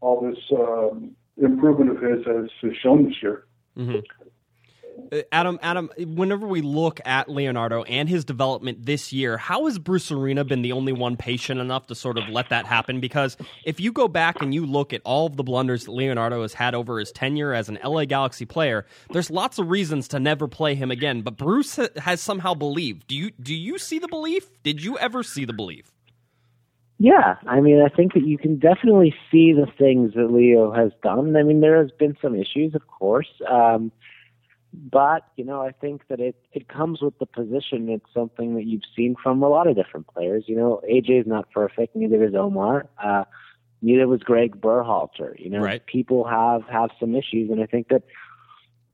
all 0.00 0.20
this 0.20 0.38
um, 0.52 1.16
improvement 1.36 1.90
of 1.90 2.00
his 2.00 2.24
has, 2.26 2.50
has 2.62 2.76
shown 2.82 3.04
this 3.04 3.14
year. 3.20 3.46
Mm-hmm. 3.76 3.98
Uh, 5.12 5.22
Adam, 5.32 5.58
Adam, 5.62 5.90
whenever 5.98 6.46
we 6.46 6.60
look 6.60 7.00
at 7.04 7.28
Leonardo 7.28 7.82
and 7.84 8.08
his 8.08 8.24
development 8.24 8.84
this 8.84 9.12
year, 9.12 9.36
how 9.36 9.66
has 9.66 9.78
Bruce 9.78 10.10
Arena 10.10 10.44
been 10.44 10.62
the 10.62 10.72
only 10.72 10.92
one 10.92 11.16
patient 11.16 11.60
enough 11.60 11.86
to 11.86 11.94
sort 11.94 12.18
of 12.18 12.28
let 12.28 12.48
that 12.50 12.66
happen? 12.66 13.00
Because 13.00 13.36
if 13.64 13.80
you 13.80 13.92
go 13.92 14.08
back 14.08 14.42
and 14.42 14.52
you 14.52 14.66
look 14.66 14.92
at 14.92 15.00
all 15.04 15.26
of 15.26 15.36
the 15.36 15.42
blunders 15.42 15.84
that 15.84 15.92
Leonardo 15.92 16.42
has 16.42 16.54
had 16.54 16.74
over 16.74 16.98
his 16.98 17.12
tenure 17.12 17.52
as 17.52 17.68
an 17.68 17.78
LA 17.84 18.04
Galaxy 18.04 18.44
player, 18.44 18.86
there's 19.10 19.30
lots 19.30 19.58
of 19.58 19.70
reasons 19.70 20.08
to 20.08 20.20
never 20.20 20.48
play 20.48 20.74
him 20.74 20.90
again. 20.90 21.22
But 21.22 21.36
Bruce 21.36 21.78
has 21.96 22.20
somehow 22.20 22.54
believed. 22.54 23.06
Do 23.06 23.16
you 23.16 23.30
do 23.30 23.54
you 23.54 23.78
see 23.78 23.98
the 23.98 24.08
belief? 24.08 24.50
Did 24.62 24.82
you 24.82 24.98
ever 24.98 25.22
see 25.22 25.44
the 25.44 25.52
belief? 25.52 25.92
Yeah, 26.98 27.36
I 27.46 27.60
mean, 27.60 27.80
I 27.80 27.94
think 27.94 28.14
that 28.14 28.26
you 28.26 28.36
can 28.38 28.58
definitely 28.58 29.14
see 29.30 29.52
the 29.52 29.68
things 29.78 30.14
that 30.14 30.32
Leo 30.32 30.72
has 30.72 30.90
done. 31.00 31.36
I 31.36 31.44
mean, 31.44 31.60
there 31.60 31.80
has 31.80 31.92
been 31.92 32.16
some 32.20 32.34
issues, 32.34 32.74
of 32.74 32.84
course. 32.88 33.28
Um, 33.48 33.92
but 34.72 35.24
you 35.36 35.44
know, 35.44 35.62
I 35.62 35.72
think 35.72 36.08
that 36.08 36.20
it 36.20 36.36
it 36.52 36.68
comes 36.68 37.00
with 37.00 37.18
the 37.18 37.26
position. 37.26 37.88
It's 37.88 38.12
something 38.12 38.54
that 38.54 38.64
you've 38.64 38.82
seen 38.94 39.16
from 39.22 39.42
a 39.42 39.48
lot 39.48 39.66
of 39.66 39.76
different 39.76 40.06
players. 40.08 40.44
You 40.46 40.56
know, 40.56 40.82
AJ 40.88 41.22
is 41.22 41.26
not 41.26 41.50
perfect. 41.50 41.96
Neither 41.96 42.22
is 42.24 42.34
Omar. 42.34 42.88
Uh, 43.02 43.24
neither 43.80 44.06
was 44.06 44.20
Greg 44.20 44.60
Berhalter. 44.60 45.38
You 45.38 45.50
know, 45.50 45.60
right. 45.60 45.84
people 45.86 46.24
have 46.24 46.62
have 46.64 46.90
some 47.00 47.14
issues, 47.14 47.50
and 47.50 47.62
I 47.62 47.66
think 47.66 47.88
that 47.88 48.02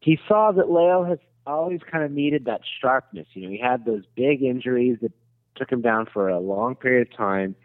he 0.00 0.18
saw 0.28 0.52
that 0.52 0.70
Leo 0.70 1.04
has 1.04 1.18
always 1.46 1.80
kind 1.90 2.04
of 2.04 2.10
needed 2.10 2.44
that 2.44 2.60
sharpness. 2.80 3.26
You 3.32 3.42
know, 3.42 3.50
he 3.50 3.58
had 3.58 3.84
those 3.84 4.04
big 4.14 4.42
injuries 4.42 4.98
that 5.02 5.12
took 5.56 5.70
him 5.70 5.82
down 5.82 6.06
for 6.12 6.28
a 6.28 6.38
long 6.38 6.74
period 6.74 7.08
of 7.08 7.16
time. 7.16 7.56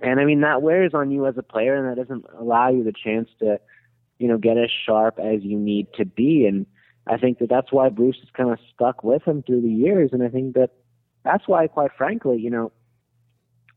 And 0.00 0.18
I 0.18 0.24
mean 0.24 0.40
that 0.40 0.62
wears 0.62 0.94
on 0.94 1.10
you 1.10 1.26
as 1.26 1.36
a 1.38 1.42
player 1.42 1.76
and 1.76 1.88
that 1.88 2.02
doesn't 2.02 2.24
allow 2.38 2.70
you 2.70 2.82
the 2.82 2.92
chance 2.92 3.28
to, 3.38 3.60
you 4.18 4.28
know, 4.28 4.36
get 4.36 4.58
as 4.58 4.70
sharp 4.84 5.18
as 5.18 5.42
you 5.42 5.56
need 5.56 5.86
to 5.94 6.04
be. 6.04 6.44
And 6.46 6.66
I 7.06 7.16
think 7.16 7.38
that 7.38 7.48
that's 7.48 7.72
why 7.72 7.88
Bruce 7.88 8.18
has 8.20 8.30
kind 8.32 8.50
of 8.50 8.58
stuck 8.74 9.02
with 9.02 9.22
him 9.22 9.42
through 9.42 9.62
the 9.62 9.72
years, 9.72 10.10
and 10.12 10.22
I 10.22 10.28
think 10.28 10.54
that 10.54 10.70
that's 11.24 11.46
why, 11.46 11.66
quite 11.66 11.90
frankly, 11.96 12.38
you 12.38 12.50
know, 12.50 12.72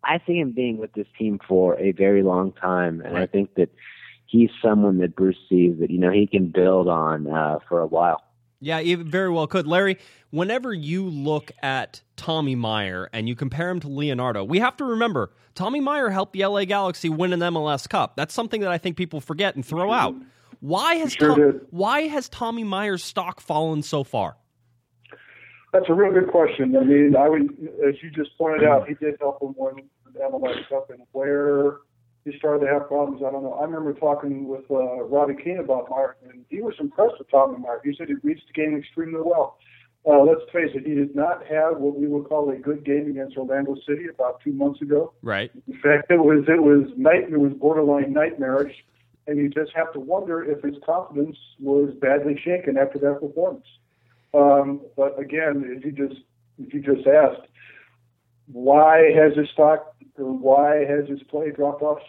I 0.03 0.19
see 0.27 0.37
him 0.37 0.51
being 0.51 0.77
with 0.77 0.93
this 0.93 1.07
team 1.17 1.39
for 1.47 1.79
a 1.79 1.91
very 1.91 2.21
long 2.21 2.51
time, 2.53 3.01
and 3.01 3.15
right. 3.15 3.23
I 3.23 3.25
think 3.25 3.55
that 3.55 3.69
he's 4.27 4.51
someone 4.61 4.99
that 4.99 5.15
Bruce 5.15 5.37
sees 5.49 5.79
that 5.79 5.89
you 5.89 5.97
know 5.97 6.11
he 6.11 6.27
can 6.27 6.49
build 6.49 6.87
on 6.87 7.27
uh, 7.27 7.59
for 7.67 7.81
a 7.81 7.87
while. 7.87 8.21
Yeah, 8.61 8.81
very 8.99 9.29
well 9.29 9.47
could. 9.47 9.67
Larry, 9.67 9.97
whenever 10.31 10.73
you 10.73 11.05
look 11.07 11.51
at 11.61 12.01
Tommy 12.15 12.55
Meyer 12.55 13.09
and 13.11 13.27
you 13.27 13.35
compare 13.35 13.69
him 13.69 13.79
to 13.81 13.87
Leonardo, 13.87 14.43
we 14.43 14.59
have 14.59 14.77
to 14.77 14.85
remember 14.85 15.31
Tommy 15.55 15.79
Meyer 15.79 16.09
helped 16.09 16.33
the 16.33 16.45
LA 16.45 16.65
Galaxy 16.65 17.09
win 17.09 17.33
an 17.33 17.41
MLS 17.41 17.87
Cup. 17.87 18.15
That's 18.15 18.33
something 18.33 18.61
that 18.61 18.71
I 18.71 18.77
think 18.77 18.97
people 18.97 19.21
forget 19.21 19.55
and 19.55 19.65
throw 19.65 19.91
out. 19.91 20.15
Why 20.59 20.95
has 20.95 21.13
sure 21.13 21.35
Tom, 21.35 21.61
why 21.69 22.01
has 22.01 22.29
Tommy 22.29 22.63
Meyer's 22.63 23.03
stock 23.03 23.39
fallen 23.39 23.81
so 23.81 24.03
far? 24.03 24.37
That's 25.73 25.85
a 25.89 25.93
real 25.93 26.13
good 26.13 26.31
question. 26.31 26.75
I 26.77 26.83
mean, 26.83 27.15
I 27.17 27.27
would, 27.27 27.41
as 27.85 27.95
you 28.01 28.09
just 28.09 28.37
pointed 28.37 28.65
out, 28.67 28.87
he 28.87 28.93
did 28.93 29.15
help 29.19 29.41
him 29.41 29.53
win 29.57 29.83
the 30.13 30.19
MLS 30.19 30.67
Cup, 30.69 30.89
and 30.89 31.01
where 31.11 31.79
he 32.23 32.37
started 32.37 32.65
to 32.65 32.71
have 32.71 32.87
problems, 32.87 33.21
I 33.25 33.31
don't 33.31 33.43
know. 33.43 33.53
I 33.53 33.63
remember 33.63 33.93
talking 33.93 34.47
with 34.47 34.63
uh, 34.71 35.03
Robbie 35.03 35.35
Keane 35.41 35.59
about 35.59 35.89
Meyer, 35.89 36.17
and 36.29 36.45
he 36.49 36.61
was 36.61 36.73
impressed 36.79 37.15
with 37.19 37.29
Tommy 37.29 37.57
Meyer. 37.59 37.81
He 37.83 37.93
said 37.97 38.07
he 38.07 38.15
reads 38.23 38.41
the 38.47 38.53
game 38.53 38.75
extremely 38.77 39.21
well. 39.21 39.57
Uh, 40.07 40.21
let's 40.21 40.41
face 40.53 40.69
it, 40.75 40.85
he 40.85 40.93
did 40.93 41.15
not 41.15 41.45
have 41.47 41.77
what 41.77 41.99
we 41.99 42.07
would 42.07 42.25
call 42.25 42.49
a 42.51 42.55
good 42.55 42.85
game 42.85 43.09
against 43.09 43.37
Orlando 43.37 43.75
City 43.87 44.05
about 44.07 44.39
two 44.41 44.53
months 44.53 44.81
ago. 44.81 45.13
Right. 45.23 45.51
In 45.67 45.73
fact, 45.81 46.11
it 46.11 46.17
was 46.17 46.45
it 46.47 46.61
was 46.61 46.87
night 46.95 47.23
it 47.23 47.39
was 47.39 47.53
borderline 47.53 48.13
nightmarish 48.13 48.75
and 49.27 49.37
you 49.37 49.49
just 49.49 49.71
have 49.75 49.91
to 49.93 49.99
wonder 49.99 50.43
if 50.43 50.61
his 50.61 50.75
confidence 50.85 51.37
was 51.59 51.93
badly 51.99 52.39
shaken 52.43 52.77
after 52.77 52.99
that 52.99 53.19
performance. 53.21 53.65
Um, 54.33 54.81
but 54.95 55.19
again, 55.19 55.75
as 55.75 55.83
you 55.83 55.91
just 55.91 56.21
as 56.61 56.73
you 56.73 56.81
just 56.81 57.07
asked, 57.07 57.47
why 58.47 59.11
has 59.15 59.35
his 59.35 59.49
stock 59.49 59.95
or 60.17 60.31
why 60.31 60.85
has 60.85 61.07
his 61.07 61.23
play 61.23 61.51
dropped 61.51 61.81
off 61.81 61.99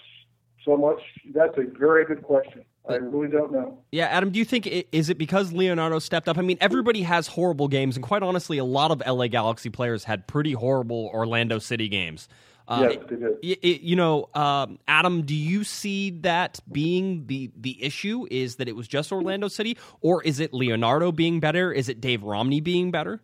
so 0.65 0.77
much? 0.77 1.01
That's 1.35 1.57
a 1.57 1.65
very 1.79 2.05
good 2.05 2.23
question. 2.23 2.65
I 2.89 2.97
really 2.97 3.29
don't 3.29 3.51
know. 3.51 3.83
Yeah, 3.91 4.07
Adam, 4.07 4.31
do 4.31 4.39
you 4.39 4.45
think 4.45 4.67
it, 4.67 4.89
is 4.93 5.11
it 5.11 5.19
because 5.19 5.53
Leonardo 5.53 5.99
stepped 5.99 6.29
up? 6.29 6.39
I 6.39 6.43
mean, 6.43 6.59
everybody 6.61 7.03
has 7.03 7.27
horrible 7.27 7.67
games, 7.67 7.97
and 7.97 8.05
quite 8.05 8.23
honestly, 8.23 8.59
a 8.59 8.65
lot 8.65 8.93
of 8.93 9.03
LA 9.05 9.27
Galaxy 9.27 9.71
players 9.71 10.05
had 10.05 10.29
pretty 10.29 10.53
horrible 10.53 11.11
Orlando 11.13 11.59
City 11.59 11.89
games. 11.89 12.29
Uh, 12.69 12.89
yes, 12.91 13.03
they 13.09 13.17
did. 13.17 13.33
It, 13.43 13.59
it, 13.63 13.81
you 13.83 13.95
know, 13.95 14.29
um, 14.35 14.79
Adam, 14.89 15.23
do 15.23 15.35
you 15.35 15.63
see 15.63 16.11
that 16.23 16.59
being 16.71 17.27
the 17.27 17.51
the 17.57 17.83
issue? 17.83 18.27
Is 18.31 18.57
that 18.57 18.69
it 18.69 18.75
was 18.75 18.89
just 18.89 19.13
Orlando 19.13 19.47
City, 19.49 19.77
or 20.01 20.23
is 20.25 20.41
it 20.41 20.53
Leonardo 20.53 21.13
being 21.13 21.39
better? 21.39 21.73
Is 21.73 21.89
it 21.89 22.01
Dave 22.01 22.25
Romney 22.25 22.61
being 22.61 22.91
better? 22.91 23.21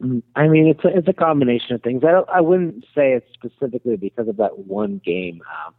Mm, 0.00 0.22
I 0.36 0.46
mean, 0.46 0.68
it's 0.68 0.84
a, 0.84 0.96
it's 0.96 1.08
a 1.08 1.12
combination 1.12 1.74
of 1.74 1.82
things. 1.82 2.02
I 2.04 2.22
I 2.32 2.40
wouldn't 2.40 2.84
say 2.94 3.12
it's 3.14 3.26
specifically 3.34 3.96
because 3.96 4.28
of 4.28 4.36
that 4.36 4.56
one 4.58 5.00
game, 5.04 5.42
um, 5.66 5.74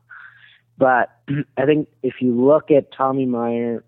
but 0.78 1.18
I 1.58 1.66
think 1.66 1.88
if 2.04 2.16
you 2.20 2.46
look 2.46 2.72
at 2.72 2.92
Tommy 2.92 3.26
Meyer 3.26 3.86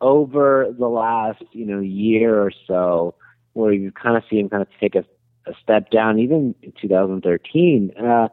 over 0.00 0.72
the 0.78 0.88
last 0.88 1.42
you 1.52 1.66
know 1.66 1.80
year 1.80 2.40
or 2.40 2.52
so, 2.68 3.14
where 3.54 3.72
you 3.72 3.90
kind 3.90 4.16
of 4.16 4.22
see 4.30 4.38
him 4.38 4.48
kind 4.48 4.62
of 4.62 4.68
take 4.78 4.94
a 4.94 5.04
a 5.46 5.52
step 5.62 5.90
down, 5.90 6.18
even 6.18 6.54
in 6.62 6.72
2013. 6.80 7.92
Uh, 7.98 8.28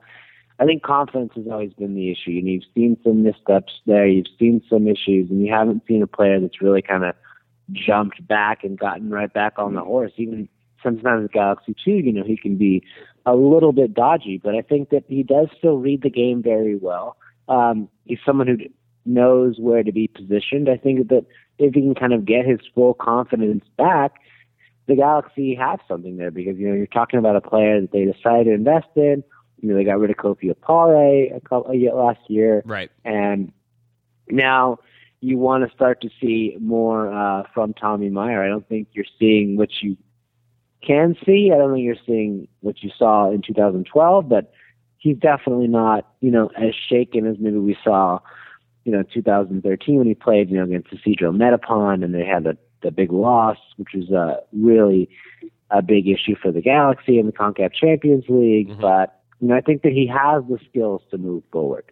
I 0.59 0.65
think 0.65 0.83
confidence 0.83 1.33
has 1.35 1.45
always 1.51 1.73
been 1.73 1.95
the 1.95 2.11
issue. 2.11 2.31
And 2.31 2.47
you've 2.47 2.63
seen 2.73 2.97
some 3.03 3.23
missteps 3.23 3.73
there. 3.85 4.07
You've 4.07 4.27
seen 4.39 4.61
some 4.69 4.87
issues, 4.87 5.29
and 5.29 5.45
you 5.45 5.51
haven't 5.51 5.83
seen 5.87 6.01
a 6.01 6.07
player 6.07 6.39
that's 6.39 6.61
really 6.61 6.81
kind 6.81 7.03
of 7.03 7.15
jumped 7.71 8.25
back 8.27 8.63
and 8.63 8.79
gotten 8.79 9.09
right 9.09 9.31
back 9.31 9.53
on 9.57 9.75
the 9.75 9.81
horse. 9.81 10.13
Even 10.17 10.49
sometimes 10.81 11.23
with 11.23 11.31
Galaxy 11.31 11.75
too, 11.83 11.91
you 11.91 12.11
know, 12.11 12.23
he 12.23 12.37
can 12.37 12.55
be 12.55 12.83
a 13.25 13.35
little 13.35 13.73
bit 13.73 13.93
dodgy, 13.93 14.39
but 14.41 14.55
I 14.55 14.61
think 14.61 14.89
that 14.89 15.03
he 15.07 15.23
does 15.23 15.47
still 15.57 15.77
read 15.77 16.01
the 16.01 16.09
game 16.09 16.41
very 16.41 16.75
well. 16.75 17.17
Um, 17.49 17.89
he's 18.05 18.19
someone 18.25 18.47
who 18.47 18.57
knows 19.05 19.57
where 19.59 19.83
to 19.83 19.91
be 19.91 20.07
positioned. 20.07 20.69
I 20.69 20.77
think 20.77 21.09
that 21.09 21.25
if 21.59 21.73
he 21.73 21.81
can 21.81 21.95
kind 21.95 22.13
of 22.13 22.25
get 22.25 22.45
his 22.45 22.59
full 22.73 22.93
confidence 22.93 23.65
back, 23.77 24.13
the 24.87 24.95
Galaxy 24.95 25.55
have 25.55 25.79
something 25.87 26.17
there 26.17 26.31
because 26.31 26.57
you 26.57 26.67
know 26.67 26.75
you're 26.75 26.87
talking 26.87 27.19
about 27.19 27.35
a 27.35 27.41
player 27.41 27.81
that 27.81 27.91
they 27.91 28.05
decided 28.05 28.45
to 28.45 28.53
invest 28.53 28.87
in. 28.95 29.23
You 29.59 29.69
know 29.69 29.75
they 29.75 29.83
got 29.83 29.99
rid 29.99 30.09
of 30.09 30.17
Kofi 30.17 30.53
Opare 30.53 31.35
a 31.35 31.39
couple 31.41 31.71
a 31.71 31.95
last 31.95 32.19
year, 32.27 32.63
right? 32.65 32.89
And 33.03 33.51
now 34.29 34.79
you 35.19 35.37
want 35.37 35.67
to 35.67 35.75
start 35.75 36.01
to 36.01 36.09
see 36.21 36.57
more 36.59 37.11
uh, 37.11 37.43
from 37.53 37.73
Tommy 37.73 38.09
Meyer. 38.09 38.43
I 38.43 38.47
don't 38.47 38.67
think 38.67 38.89
you're 38.93 39.05
seeing 39.19 39.57
what 39.57 39.69
you 39.81 39.97
can 40.85 41.15
see. 41.25 41.51
I 41.53 41.57
don't 41.57 41.73
think 41.73 41.83
you're 41.83 41.95
seeing 42.05 42.47
what 42.61 42.83
you 42.83 42.91
saw 42.97 43.31
in 43.31 43.41
2012, 43.41 44.29
but 44.29 44.51
he's 44.97 45.17
definitely 45.17 45.67
not, 45.67 46.07
you 46.21 46.31
know, 46.31 46.51
as 46.55 46.73
shaken 46.89 47.25
as 47.25 47.37
maybe 47.39 47.57
we 47.57 47.77
saw, 47.83 48.19
you 48.83 48.91
know, 48.91 49.03
2013 49.03 49.97
when 49.97 50.07
he 50.07 50.13
played, 50.13 50.49
you 50.49 50.57
know, 50.57 50.63
against 50.63 50.93
Isidro 50.93 51.31
Metapán 51.31 52.03
and 52.03 52.13
they 52.13 52.25
had 52.25 52.43
the, 52.43 52.57
the 52.81 52.91
big 52.91 53.11
loss, 53.11 53.57
which 53.77 53.89
was 53.93 54.11
uh, 54.11 54.41
really 54.53 55.09
a 55.69 55.81
big 55.81 56.07
issue 56.07 56.35
for 56.41 56.51
the 56.51 56.61
Galaxy 56.61 57.19
and 57.19 57.27
the 57.27 57.33
CONCACAF 57.33 57.73
Champions 57.73 58.25
League. 58.29 58.69
Mhm. 58.69 58.79
But, 58.81 59.19
you 59.39 59.49
know, 59.49 59.55
I 59.55 59.61
think 59.61 59.81
that 59.81 59.91
he 59.91 60.07
has 60.07 60.43
the 60.49 60.59
skills 60.69 61.01
to 61.11 61.17
move 61.17 61.43
forward. 61.51 61.85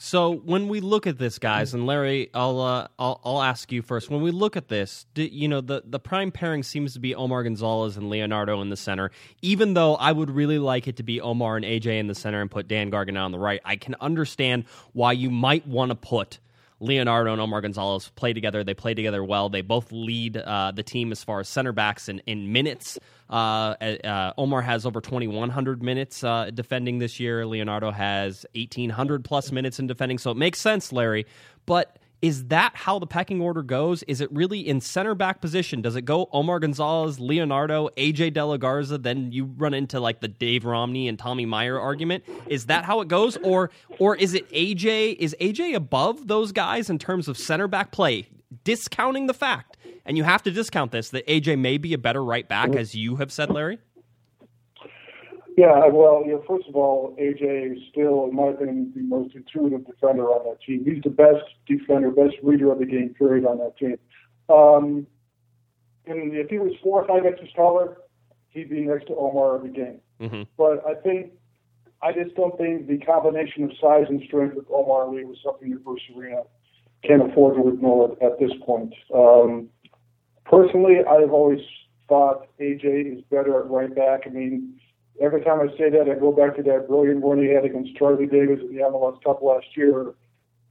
So 0.00 0.34
when 0.36 0.68
we 0.68 0.78
look 0.78 1.08
at 1.08 1.18
this, 1.18 1.40
guys, 1.40 1.74
and 1.74 1.84
Larry, 1.84 2.30
I'll 2.32 2.60
uh, 2.60 2.86
I'll, 3.00 3.20
I'll 3.24 3.42
ask 3.42 3.72
you 3.72 3.82
first. 3.82 4.08
When 4.08 4.22
we 4.22 4.30
look 4.30 4.56
at 4.56 4.68
this, 4.68 5.06
do, 5.12 5.24
you 5.24 5.48
know 5.48 5.60
the 5.60 5.82
the 5.84 5.98
prime 5.98 6.30
pairing 6.30 6.62
seems 6.62 6.92
to 6.94 7.00
be 7.00 7.16
Omar 7.16 7.42
Gonzalez 7.42 7.96
and 7.96 8.08
Leonardo 8.08 8.60
in 8.60 8.70
the 8.70 8.76
center. 8.76 9.10
Even 9.42 9.74
though 9.74 9.96
I 9.96 10.12
would 10.12 10.30
really 10.30 10.60
like 10.60 10.86
it 10.86 10.98
to 10.98 11.02
be 11.02 11.20
Omar 11.20 11.56
and 11.56 11.64
AJ 11.64 11.98
in 11.98 12.06
the 12.06 12.14
center 12.14 12.40
and 12.40 12.48
put 12.48 12.68
Dan 12.68 12.92
Gargan 12.92 13.20
on 13.20 13.32
the 13.32 13.40
right, 13.40 13.60
I 13.64 13.74
can 13.74 13.96
understand 14.00 14.66
why 14.92 15.12
you 15.12 15.30
might 15.30 15.66
want 15.66 15.90
to 15.90 15.96
put 15.96 16.38
Leonardo 16.80 17.32
and 17.32 17.40
Omar 17.40 17.60
Gonzalez 17.60 18.10
play 18.14 18.32
together. 18.32 18.62
They 18.62 18.74
play 18.74 18.94
together 18.94 19.22
well. 19.24 19.48
They 19.48 19.62
both 19.62 19.90
lead 19.90 20.36
uh, 20.36 20.72
the 20.74 20.82
team 20.82 21.12
as 21.12 21.24
far 21.24 21.40
as 21.40 21.48
center 21.48 21.72
backs 21.72 22.08
in, 22.08 22.20
in 22.26 22.52
minutes. 22.52 22.98
Uh, 23.28 23.32
uh, 23.32 24.32
Omar 24.38 24.62
has 24.62 24.86
over 24.86 25.00
2,100 25.00 25.82
minutes 25.82 26.22
uh, 26.22 26.50
defending 26.52 26.98
this 26.98 27.18
year. 27.18 27.46
Leonardo 27.46 27.90
has 27.90 28.46
1,800 28.54 29.24
plus 29.24 29.50
minutes 29.50 29.78
in 29.78 29.86
defending. 29.86 30.18
So 30.18 30.30
it 30.30 30.36
makes 30.36 30.60
sense, 30.60 30.92
Larry. 30.92 31.26
But 31.66 31.98
is 32.20 32.46
that 32.46 32.72
how 32.74 32.98
the 32.98 33.06
pecking 33.06 33.40
order 33.40 33.62
goes? 33.62 34.02
Is 34.04 34.20
it 34.20 34.32
really 34.32 34.66
in 34.66 34.80
center 34.80 35.14
back 35.14 35.40
position? 35.40 35.82
Does 35.82 35.94
it 35.94 36.02
go 36.02 36.28
Omar 36.32 36.58
Gonzalez, 36.58 37.20
Leonardo, 37.20 37.88
AJ 37.96 38.34
De 38.34 38.44
La 38.44 38.56
Garza? 38.56 38.98
Then 38.98 39.30
you 39.30 39.44
run 39.44 39.74
into 39.74 40.00
like 40.00 40.20
the 40.20 40.28
Dave 40.28 40.64
Romney 40.64 41.08
and 41.08 41.18
Tommy 41.18 41.46
Meyer 41.46 41.78
argument. 41.78 42.24
Is 42.48 42.66
that 42.66 42.84
how 42.84 43.00
it 43.00 43.08
goes, 43.08 43.36
or 43.38 43.70
or 43.98 44.16
is 44.16 44.34
it 44.34 44.50
AJ? 44.50 45.16
Is 45.18 45.36
AJ 45.40 45.74
above 45.74 46.26
those 46.26 46.50
guys 46.52 46.90
in 46.90 46.98
terms 46.98 47.28
of 47.28 47.38
center 47.38 47.68
back 47.68 47.92
play? 47.92 48.28
Discounting 48.64 49.26
the 49.26 49.34
fact, 49.34 49.76
and 50.04 50.16
you 50.16 50.24
have 50.24 50.42
to 50.42 50.50
discount 50.50 50.90
this 50.90 51.10
that 51.10 51.26
AJ 51.26 51.58
may 51.58 51.78
be 51.78 51.92
a 51.92 51.98
better 51.98 52.24
right 52.24 52.48
back, 52.48 52.74
as 52.74 52.94
you 52.94 53.16
have 53.16 53.30
said, 53.30 53.50
Larry. 53.50 53.78
Yeah, 55.58 55.88
well, 55.88 56.22
you 56.24 56.34
know, 56.34 56.44
first 56.46 56.68
of 56.68 56.76
all, 56.76 57.16
AJ 57.18 57.72
is 57.72 57.82
still, 57.90 58.28
in 58.30 58.36
my 58.36 58.50
opinion, 58.50 58.92
the 58.94 59.02
most 59.02 59.34
intuitive 59.34 59.84
defender 59.84 60.26
on 60.26 60.48
that 60.48 60.62
team. 60.62 60.84
He's 60.84 61.02
the 61.02 61.10
best 61.10 61.42
defender, 61.66 62.12
best 62.12 62.36
reader 62.44 62.70
of 62.70 62.78
the 62.78 62.86
game, 62.86 63.12
period, 63.18 63.44
on 63.44 63.58
that 63.58 63.76
team. 63.76 63.96
Um, 64.48 65.04
and 66.06 66.32
if 66.32 66.48
he 66.48 66.60
was 66.60 66.74
four 66.80 67.02
or 67.02 67.08
five 67.08 67.26
inches 67.26 67.52
taller, 67.56 67.96
he'd 68.50 68.70
be 68.70 68.82
next 68.82 69.08
to 69.08 69.16
Omar 69.16 69.56
every 69.56 69.70
game. 69.70 69.98
Mm-hmm. 70.20 70.42
But 70.56 70.86
I 70.86 70.94
think, 70.94 71.32
I 72.02 72.12
just 72.12 72.36
don't 72.36 72.56
think 72.56 72.86
the 72.86 72.98
combination 72.98 73.64
of 73.64 73.72
size 73.80 74.06
and 74.08 74.22
strength 74.28 74.54
with 74.54 74.66
Omar 74.70 75.12
Lee 75.12 75.24
was 75.24 75.38
something 75.44 75.70
that 75.70 75.82
Bruce 75.82 76.02
Arena 76.16 76.42
can 77.02 77.20
afford 77.20 77.56
to 77.56 77.68
ignore 77.68 78.12
at 78.22 78.38
this 78.38 78.52
point. 78.64 78.94
Um, 79.12 79.70
personally, 80.44 80.98
I've 81.00 81.32
always 81.32 81.66
thought 82.08 82.46
AJ 82.60 83.18
is 83.18 83.24
better 83.28 83.58
at 83.58 83.68
right 83.68 83.92
back. 83.92 84.20
I 84.24 84.30
mean, 84.30 84.78
every 85.20 85.42
time 85.42 85.60
I 85.60 85.68
say 85.76 85.90
that, 85.90 86.08
I 86.10 86.18
go 86.18 86.32
back 86.32 86.56
to 86.56 86.62
that 86.64 86.88
brilliant 86.88 87.24
run 87.24 87.38
he 87.38 87.48
had 87.48 87.64
against 87.64 87.96
Charlie 87.96 88.26
Davies 88.26 88.60
in 88.60 88.74
the 88.74 88.82
MLS 88.82 89.22
Cup 89.22 89.42
last 89.42 89.66
year, 89.76 90.14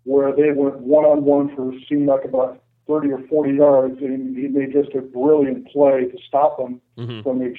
where 0.03 0.35
they 0.35 0.51
went 0.51 0.79
one 0.79 1.05
on 1.05 1.23
one 1.23 1.55
for 1.55 1.71
seemed 1.89 2.07
like 2.07 2.23
about 2.25 2.61
30 2.87 3.11
or 3.11 3.27
40 3.27 3.53
yards, 3.53 3.97
and 4.01 4.37
he 4.37 4.47
made 4.47 4.71
just 4.71 4.95
a 4.95 5.01
brilliant 5.01 5.67
play 5.67 6.05
to 6.05 6.17
stop 6.27 6.57
them 6.57 6.81
Mm-hmm. 6.97 7.21
from 7.21 7.41
a 7.43 7.53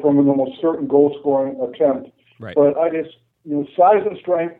from 0.00 0.18
an 0.18 0.28
almost 0.28 0.60
certain 0.60 0.88
goal 0.88 1.16
scoring 1.20 1.60
attempt. 1.60 2.10
Right. 2.40 2.54
But 2.54 2.76
I 2.76 2.88
just, 2.90 3.16
you 3.44 3.54
know, 3.56 3.66
size 3.76 4.04
and 4.08 4.18
strength 4.18 4.56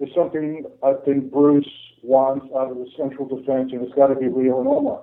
is 0.00 0.08
something 0.14 0.64
I 0.82 0.94
think 1.04 1.32
Bruce 1.32 1.68
wants 2.02 2.46
out 2.56 2.70
of 2.70 2.76
the 2.76 2.88
central 2.96 3.26
defense, 3.26 3.72
and 3.72 3.82
it's 3.82 3.94
got 3.94 4.08
to 4.08 4.14
be 4.14 4.28
Leo 4.28 4.60
and 4.60 4.68
Omar. 4.68 5.02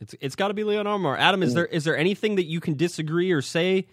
It's 0.00 0.14
it's 0.20 0.34
got 0.34 0.48
to 0.48 0.54
be 0.54 0.64
Leon 0.64 0.86
Omar. 0.86 1.16
Adam, 1.16 1.42
is 1.42 1.54
there 1.54 1.66
is 1.66 1.84
there 1.84 1.96
anything 1.96 2.36
that 2.36 2.44
you 2.44 2.60
can 2.60 2.74
disagree 2.74 3.32
or 3.32 3.42
say? 3.42 3.86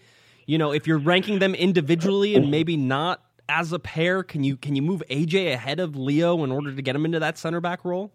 You 0.48 0.56
know, 0.56 0.72
if 0.72 0.86
you're 0.86 0.98
ranking 0.98 1.40
them 1.40 1.54
individually 1.54 2.34
and 2.34 2.50
maybe 2.50 2.78
not 2.78 3.22
as 3.50 3.74
a 3.74 3.78
pair, 3.78 4.22
can 4.22 4.44
you 4.44 4.56
can 4.56 4.74
you 4.74 4.80
move 4.80 5.02
AJ 5.10 5.52
ahead 5.52 5.78
of 5.78 5.94
Leo 5.94 6.42
in 6.42 6.50
order 6.50 6.74
to 6.74 6.80
get 6.80 6.96
him 6.96 7.04
into 7.04 7.20
that 7.20 7.36
center 7.36 7.60
back 7.60 7.84
role? 7.84 8.10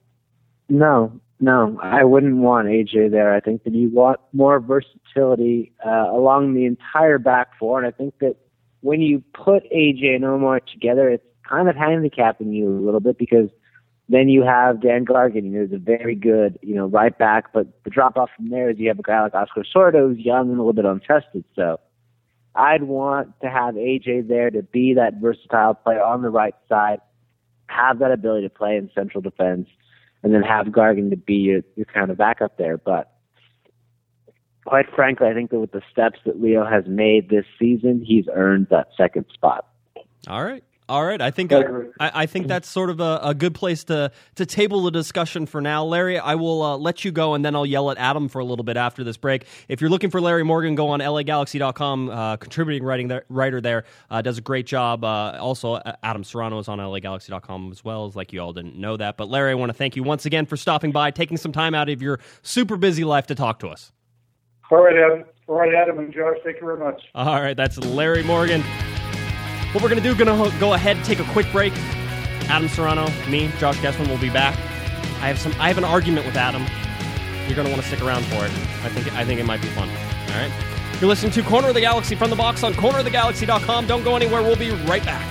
No, 0.67 1.21
no, 1.39 1.79
I 1.79 2.03
wouldn't 2.03 2.37
want 2.37 2.69
AJ 2.69 3.11
there. 3.11 3.35
I 3.35 3.39
think 3.39 3.63
that 3.65 3.75
you 3.75 3.91
want 3.91 4.19
more 4.33 4.59
versatility 4.59 5.73
uh, 5.85 6.07
along 6.09 6.55
the 6.55 6.65
entire 6.65 7.19
back 7.19 7.49
four, 7.59 7.77
and 7.77 7.85
I 7.85 7.91
think 7.95 8.17
that 8.17 8.35
when 8.81 8.99
you 8.99 9.23
put 9.35 9.63
AJ 9.71 10.15
and 10.15 10.25
Omar 10.25 10.61
together, 10.61 11.09
it's 11.09 11.23
kind 11.47 11.69
of 11.69 11.75
handicapping 11.75 12.51
you 12.51 12.67
a 12.67 12.81
little 12.83 12.99
bit 12.99 13.19
because 13.19 13.49
then 14.09 14.27
you 14.27 14.41
have 14.41 14.81
Dan 14.81 15.05
Gargan, 15.05 15.53
who's 15.53 15.71
a 15.71 15.77
very 15.77 16.15
good, 16.15 16.57
you 16.63 16.73
know, 16.73 16.87
right 16.87 17.15
back, 17.15 17.53
but 17.53 17.67
the 17.83 17.91
drop 17.91 18.17
off 18.17 18.31
from 18.35 18.49
there 18.49 18.71
is 18.71 18.79
you 18.79 18.87
have 18.87 18.97
a 18.97 19.03
guy 19.03 19.21
like 19.21 19.35
Oscar 19.35 19.63
Sordo 19.63 20.09
who's 20.09 20.17
young 20.17 20.49
and 20.49 20.59
a 20.59 20.63
little 20.63 20.73
bit 20.73 20.85
untested. 20.85 21.43
So 21.55 21.79
I'd 22.55 22.83
want 22.83 23.39
to 23.41 23.49
have 23.49 23.75
AJ 23.75 24.27
there 24.27 24.51
to 24.51 24.61
be 24.61 24.93
that 24.95 25.15
versatile 25.21 25.73
player 25.73 26.03
on 26.03 26.21
the 26.21 26.29
right 26.29 26.55
side, 26.69 26.99
have 27.67 27.99
that 27.99 28.11
ability 28.11 28.47
to 28.47 28.53
play 28.53 28.77
in 28.77 28.89
central 28.93 29.21
defense, 29.21 29.67
and 30.21 30.33
then 30.33 30.43
have 30.43 30.67
Gargan 30.67 31.09
to 31.09 31.17
be 31.17 31.35
your, 31.35 31.61
your 31.75 31.85
kind 31.85 32.11
of 32.11 32.17
backup 32.17 32.57
there. 32.57 32.77
But 32.77 33.11
quite 34.65 34.85
frankly, 34.95 35.27
I 35.27 35.33
think 35.33 35.51
that 35.51 35.59
with 35.59 35.71
the 35.71 35.81
steps 35.91 36.19
that 36.25 36.41
Leo 36.41 36.65
has 36.65 36.85
made 36.87 37.29
this 37.29 37.45
season, 37.59 38.03
he's 38.05 38.25
earned 38.33 38.67
that 38.69 38.89
second 38.95 39.25
spot. 39.33 39.67
All 40.27 40.43
right. 40.43 40.63
All 40.89 41.05
right, 41.05 41.21
I 41.21 41.31
think 41.31 41.51
I 41.53 41.57
I, 41.57 41.59
agree. 41.59 41.85
I, 41.99 42.11
I 42.23 42.25
think 42.25 42.47
that's 42.47 42.69
sort 42.69 42.89
of 42.89 42.99
a, 42.99 43.19
a 43.23 43.33
good 43.33 43.55
place 43.55 43.85
to 43.85 44.11
to 44.35 44.45
table 44.45 44.83
the 44.83 44.91
discussion 44.91 45.45
for 45.45 45.61
now. 45.61 45.85
Larry, 45.85 46.19
I 46.19 46.35
will 46.35 46.61
uh, 46.61 46.77
let 46.77 47.05
you 47.05 47.11
go, 47.11 47.33
and 47.33 47.43
then 47.43 47.55
I'll 47.55 47.65
yell 47.65 47.89
at 47.89 47.97
Adam 47.97 48.27
for 48.27 48.39
a 48.39 48.45
little 48.45 48.65
bit 48.65 48.75
after 48.75 49.03
this 49.03 49.15
break. 49.15 49.45
If 49.69 49.79
you're 49.79 49.89
looking 49.89 50.09
for 50.09 50.19
Larry 50.19 50.43
Morgan, 50.43 50.75
go 50.75 50.89
on 50.89 50.99
LAGalaxy.com. 50.99 52.09
Uh, 52.09 52.37
contributing 52.37 52.83
writing 52.83 53.07
there, 53.07 53.23
writer 53.29 53.61
there 53.61 53.85
uh, 54.09 54.21
does 54.21 54.37
a 54.37 54.41
great 54.41 54.65
job. 54.65 55.03
Uh, 55.03 55.37
also, 55.39 55.81
Adam 56.03 56.23
Serrano 56.23 56.59
is 56.59 56.67
on 56.67 56.79
LAGalaxy.com 56.79 57.71
as 57.71 57.83
well. 57.83 58.05
As 58.05 58.15
like 58.15 58.33
you 58.33 58.41
all 58.41 58.53
didn't 58.53 58.75
know 58.75 58.97
that, 58.97 59.15
but 59.15 59.29
Larry, 59.29 59.51
I 59.51 59.55
want 59.55 59.69
to 59.69 59.77
thank 59.77 59.95
you 59.95 60.03
once 60.03 60.25
again 60.25 60.45
for 60.45 60.57
stopping 60.57 60.91
by, 60.91 61.11
taking 61.11 61.37
some 61.37 61.51
time 61.51 61.73
out 61.73 61.89
of 61.89 62.01
your 62.01 62.19
super 62.41 62.75
busy 62.75 63.05
life 63.05 63.27
to 63.27 63.35
talk 63.35 63.59
to 63.59 63.69
us. 63.69 63.91
All 64.69 64.83
right, 64.83 64.95
Adam. 64.97 65.23
All 65.47 65.55
right, 65.55 65.73
Adam 65.73 65.99
and 65.99 66.13
Josh, 66.13 66.37
thank 66.43 66.57
you 66.59 66.65
very 66.65 66.79
much. 66.79 67.01
All 67.13 67.41
right, 67.41 67.55
that's 67.55 67.77
Larry 67.77 68.23
Morgan. 68.23 68.63
What 69.73 69.81
we're 69.81 69.89
to 70.03 70.07
do, 70.07 70.15
to 70.27 70.59
go 70.59 70.73
ahead, 70.73 71.03
take 71.03 71.19
a 71.19 71.23
quick 71.31 71.51
break. 71.51 71.73
Adam 72.47 72.69
Serrano, 72.69 73.09
me, 73.27 73.51
Josh 73.57 73.77
Guesman 73.77 74.07
will 74.07 74.19
be 74.19 74.29
back. 74.29 74.55
I 75.19 75.27
have 75.27 75.39
some. 75.39 75.51
I 75.59 75.67
have 75.67 75.79
an 75.79 75.83
argument 75.83 76.27
with 76.27 76.35
Adam. 76.35 76.63
You're 77.47 77.55
to 77.65 77.71
want 77.71 77.81
to 77.81 77.87
stick 77.87 78.03
around 78.03 78.23
for 78.25 78.45
it. 78.45 78.51
I 78.83 78.89
think. 78.89 79.11
I 79.15 79.25
think 79.25 79.39
it 79.39 79.45
might 79.45 79.61
be 79.61 79.67
fun. 79.69 79.89
All 79.89 80.37
right. 80.37 80.51
You're 81.01 81.09
listening 81.09 81.31
to 81.31 81.41
Corner 81.41 81.69
of 81.69 81.73
the 81.73 81.81
Galaxy 81.81 82.13
from 82.13 82.29
the 82.29 82.35
box 82.35 82.63
on 82.63 82.73
cornerofthegalaxy.com. 82.73 83.87
Don't 83.87 84.03
go 84.03 84.15
anywhere. 84.15 84.43
We'll 84.43 84.55
be 84.55 84.69
right 84.85 85.03
back. 85.03 85.25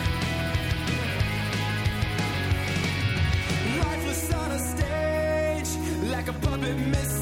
Lifeless 3.78 4.32
on 4.32 4.50
a 4.50 4.58
stage, 4.58 6.08
like 6.10 6.26
a 6.26 6.32
puppet 6.32 6.76
missing 6.78 7.21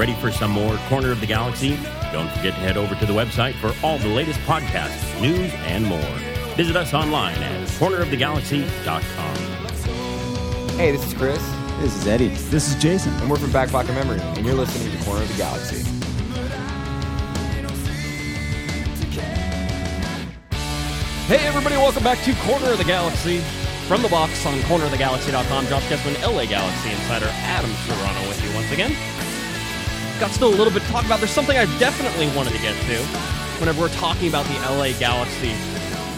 Ready 0.00 0.14
for 0.14 0.32
some 0.32 0.52
more 0.52 0.78
Corner 0.88 1.12
of 1.12 1.20
the 1.20 1.26
Galaxy? 1.26 1.76
Don't 2.10 2.30
forget 2.30 2.54
to 2.54 2.60
head 2.60 2.78
over 2.78 2.94
to 2.94 3.04
the 3.04 3.12
website 3.12 3.52
for 3.56 3.74
all 3.84 3.98
the 3.98 4.08
latest 4.08 4.40
podcasts, 4.40 5.20
news, 5.20 5.52
and 5.66 5.84
more. 5.84 6.00
Visit 6.56 6.74
us 6.74 6.94
online 6.94 7.36
at 7.36 7.68
cornerofthegalaxy.com. 7.68 9.36
Hey, 10.78 10.92
this 10.92 11.04
is 11.04 11.12
Chris, 11.12 11.46
This 11.80 11.94
is 11.94 12.06
Eddie. 12.06 12.28
This 12.48 12.68
is 12.70 12.82
Jason. 12.82 13.12
and 13.16 13.30
we're 13.30 13.36
from 13.36 13.52
Back 13.52 13.68
Pocket 13.68 13.92
Memory, 13.92 14.18
and 14.22 14.46
you're 14.46 14.54
listening 14.54 14.90
to 14.90 15.04
Corner 15.04 15.20
of 15.20 15.28
the 15.28 15.36
Galaxy. 15.36 15.84
Hey, 21.26 21.46
everybody, 21.46 21.76
welcome 21.76 22.04
back 22.04 22.24
to 22.24 22.34
Corner 22.36 22.72
of 22.72 22.78
the 22.78 22.84
Galaxy. 22.84 23.40
From 23.86 24.00
the 24.00 24.08
box 24.08 24.46
on 24.46 24.54
cornerofthegalaxy.com, 24.60 25.66
Josh 25.66 25.84
Guesman, 25.90 26.18
LA 26.22 26.46
Galaxy 26.46 26.90
insider 26.90 27.28
Adam 27.44 27.70
Serrano 27.84 28.28
with 28.28 28.42
you 28.42 28.54
once 28.54 28.72
again. 28.72 28.96
Got 30.20 30.32
still 30.32 30.48
a 30.48 30.54
little 30.54 30.70
bit 30.70 30.82
to 30.82 30.88
talk 30.90 31.06
about. 31.06 31.18
There's 31.18 31.30
something 31.30 31.56
I 31.56 31.64
definitely 31.78 32.28
wanted 32.36 32.52
to 32.52 32.60
get 32.60 32.74
to 32.74 32.98
whenever 33.58 33.80
we're 33.80 33.88
talking 33.88 34.28
about 34.28 34.44
the 34.44 34.54
LA 34.70 34.92
Galaxy 34.98 35.54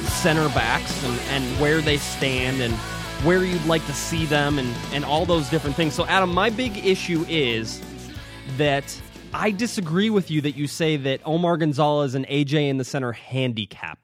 center 0.09 0.49
backs 0.49 1.05
and, 1.05 1.21
and 1.31 1.61
where 1.61 1.81
they 1.81 1.99
stand 1.99 2.61
and 2.61 2.75
where 3.25 3.45
you'd 3.45 3.65
like 3.65 3.87
to 3.87 3.93
see 3.93 4.27
them 4.27 4.59
and, 4.59 4.75
and 4.93 5.05
all 5.05 5.25
those 5.25 5.49
different 5.51 5.77
things. 5.77 5.95
So, 5.95 6.05
Adam, 6.07 6.35
my 6.35 6.51
big 6.51 6.85
issue 6.85 7.25
is 7.29 7.81
that 8.57 9.01
I 9.33 9.53
disagree 9.53 10.11
with 10.11 10.33
you 10.33 10.41
that 10.41 10.57
you 10.57 10.67
say 10.67 10.97
that 10.97 11.21
Omar 11.25 11.57
Gonzalez 11.57 12.17
and 12.17 12.27
AJ 12.27 12.71
in 12.71 12.79
the 12.79 12.85
center 12.85 13.13
handicap 13.13 14.01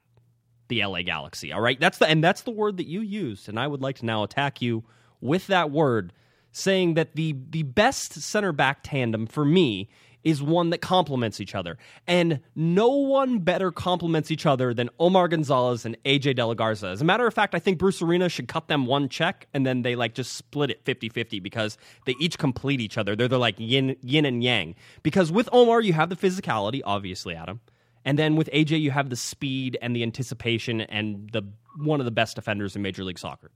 the 0.69 0.85
LA 0.85 1.01
Galaxy. 1.01 1.51
All 1.51 1.59
right, 1.59 1.77
that's 1.77 1.97
the 1.97 2.07
and 2.07 2.23
that's 2.23 2.43
the 2.43 2.51
word 2.51 2.77
that 2.77 2.87
you 2.87 3.01
used, 3.01 3.49
and 3.49 3.59
I 3.59 3.67
would 3.67 3.81
like 3.81 3.97
to 3.97 4.05
now 4.05 4.23
attack 4.23 4.61
you 4.61 4.85
with 5.19 5.47
that 5.47 5.71
word, 5.71 6.13
saying 6.59 6.95
that 6.95 7.15
the 7.15 7.35
the 7.49 7.63
best 7.63 8.13
center 8.13 8.51
back 8.51 8.79
tandem 8.83 9.25
for 9.25 9.45
me 9.45 9.89
is 10.23 10.43
one 10.43 10.69
that 10.69 10.79
complements 10.79 11.39
each 11.39 11.55
other, 11.55 11.77
and 12.05 12.41
no 12.55 12.89
one 12.89 13.39
better 13.39 13.71
complements 13.71 14.31
each 14.31 14.45
other 14.45 14.73
than 14.73 14.89
Omar 14.99 15.27
Gonzalez 15.29 15.85
and 15.85 15.97
AJ 16.03 16.35
De 16.35 16.45
La 16.45 16.53
Garza. 16.53 16.87
As 16.87 17.01
a 17.01 17.05
matter 17.05 17.25
of 17.25 17.33
fact, 17.33 17.55
I 17.55 17.59
think 17.59 17.77
Bruce 17.77 18.01
Arena 18.01 18.27
should 18.27 18.47
cut 18.47 18.67
them 18.67 18.85
one 18.85 19.07
check 19.07 19.47
and 19.53 19.65
then 19.65 19.81
they 19.81 19.95
like 19.95 20.13
just 20.13 20.33
split 20.33 20.71
it 20.71 20.83
50-50 20.83 21.41
because 21.41 21.77
they 22.05 22.15
each 22.19 22.37
complete 22.37 22.81
each 22.81 22.97
other. 22.97 23.15
They're, 23.15 23.27
they're 23.27 23.39
like 23.39 23.55
yin 23.57 23.95
yin 24.01 24.25
and 24.25 24.43
yang. 24.43 24.75
Because 25.03 25.31
with 25.31 25.47
Omar, 25.51 25.81
you 25.81 25.93
have 25.93 26.09
the 26.09 26.17
physicality, 26.17 26.81
obviously, 26.83 27.33
Adam. 27.35 27.61
And 28.05 28.17
then 28.17 28.35
with 28.35 28.49
AJ, 28.53 28.81
you 28.81 28.91
have 28.91 29.09
the 29.09 29.15
speed 29.15 29.77
and 29.81 29.95
the 29.95 30.03
anticipation 30.03 30.81
and 30.81 31.29
the 31.31 31.43
one 31.77 31.99
of 32.01 32.05
the 32.05 32.11
best 32.11 32.35
defenders 32.35 32.75
in 32.75 32.81
Major 32.81 33.03
League 33.03 33.19
Soccer. 33.19 33.51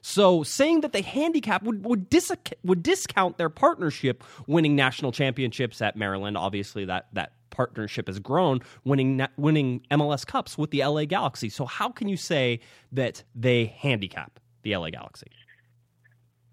So 0.00 0.42
saying 0.42 0.80
that 0.82 0.92
they 0.92 1.02
handicap 1.02 1.62
would 1.62 1.84
would, 1.84 2.08
dis- 2.08 2.32
would 2.64 2.82
discount 2.82 3.36
their 3.38 3.48
partnership 3.50 4.22
winning 4.46 4.76
national 4.76 5.12
championships 5.12 5.82
at 5.82 5.96
Maryland. 5.96 6.36
Obviously, 6.36 6.84
that 6.84 7.08
that 7.14 7.32
partnership 7.50 8.06
has 8.06 8.18
grown, 8.18 8.60
winning 8.84 9.26
winning 9.36 9.80
MLS 9.90 10.26
Cups 10.26 10.56
with 10.56 10.70
the 10.70 10.84
LA 10.84 11.04
Galaxy. 11.04 11.48
So 11.48 11.64
how 11.66 11.88
can 11.90 12.08
you 12.08 12.16
say 12.16 12.60
that 12.92 13.24
they 13.34 13.66
handicap 13.66 14.38
the 14.62 14.76
LA 14.76 14.90
Galaxy? 14.90 15.26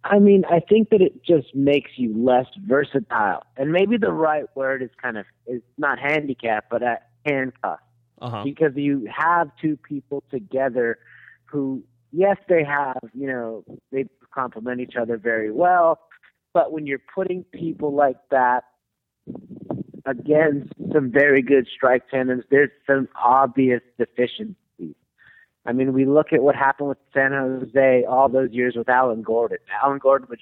I 0.04 0.20
mean, 0.20 0.44
I 0.50 0.60
think 0.60 0.90
that 0.92 1.02
it 1.02 1.24
just 1.24 1.56
makes 1.56 1.92
you 1.98 2.14
less 2.16 2.46
versatile, 2.68 3.42
and 3.58 3.72
maybe 3.72 3.98
the 3.98 4.12
right 4.12 4.46
word 4.56 4.84
is 4.84 4.92
kind 5.02 5.18
of 5.18 5.26
is 5.48 5.62
not 5.80 5.98
handicap, 5.98 6.66
but 6.70 6.82
handcuff, 7.26 7.80
Uh-huh. 8.20 8.44
because 8.44 8.74
you 8.76 9.08
have 9.12 9.50
two 9.60 9.78
people 9.78 10.24
together 10.30 11.00
who, 11.46 11.84
yes, 12.12 12.38
they 12.48 12.64
have, 12.64 13.00
you 13.14 13.28
know, 13.28 13.64
they 13.92 14.06
complement 14.34 14.82
each 14.82 14.96
other 14.96 15.18
very 15.18 15.52
well, 15.52 16.00
but 16.54 16.72
when 16.72 16.86
you're 16.86 17.02
putting 17.14 17.44
people 17.46 17.94
like 17.94 18.18
that 18.32 18.66
against 20.06 20.74
some 20.94 21.12
very 21.12 21.42
good 21.42 21.68
strike 21.74 22.10
tandems, 22.10 22.44
there's 22.50 22.70
some 22.86 23.08
obvious 23.22 23.82
deficiencies. 23.98 24.56
I 25.66 25.74
mean, 25.74 25.94
we 25.94 26.06
look 26.06 26.32
at 26.32 26.44
what 26.44 26.56
happened 26.56 26.90
with 26.90 27.00
San 27.14 27.32
Jose 27.32 28.06
all 28.08 28.30
those 28.30 28.52
years 28.52 28.76
with 28.76 28.88
Alan 28.88 29.24
Gordon. 29.24 29.58
Alan 29.82 29.98
Gordon 29.98 30.28
would 30.30 30.40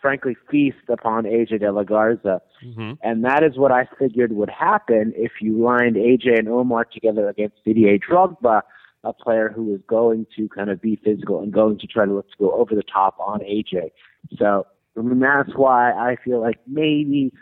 frankly 0.00 0.36
feast 0.50 0.88
upon 0.88 1.24
AJ 1.24 1.60
De 1.60 1.72
La 1.72 1.82
Garza. 1.82 2.42
Mhm. 2.62 2.98
And 3.02 3.24
that 3.24 3.42
is 3.42 3.56
what 3.56 3.72
I 3.72 3.86
figured 3.98 4.32
would 4.32 4.50
happen 4.50 5.14
if 5.16 5.40
you 5.40 5.56
lined 5.56 5.96
AJ 5.96 6.38
and 6.38 6.48
Omar 6.48 6.84
together 6.84 7.26
against 7.28 7.64
Didier 7.64 7.96
Drogba, 7.98 8.60
a 9.04 9.12
player 9.12 9.52
who 9.54 9.74
is 9.74 9.80
going 9.86 10.26
to 10.36 10.48
kind 10.48 10.70
of 10.70 10.80
be 10.80 10.96
physical 11.04 11.40
and 11.40 11.52
going 11.52 11.78
to 11.78 11.86
try 11.86 12.04
to 12.06 12.12
look 12.12 12.28
to 12.30 12.36
go 12.38 12.52
over 12.52 12.74
the 12.74 12.82
top 12.82 13.16
on 13.20 13.40
AJ. 13.40 13.90
So 14.38 14.66
I 14.96 15.00
mean, 15.02 15.20
that's 15.20 15.50
why 15.56 15.92
I 15.92 16.16
feel 16.24 16.40
like 16.40 16.58
maybe 16.66 17.32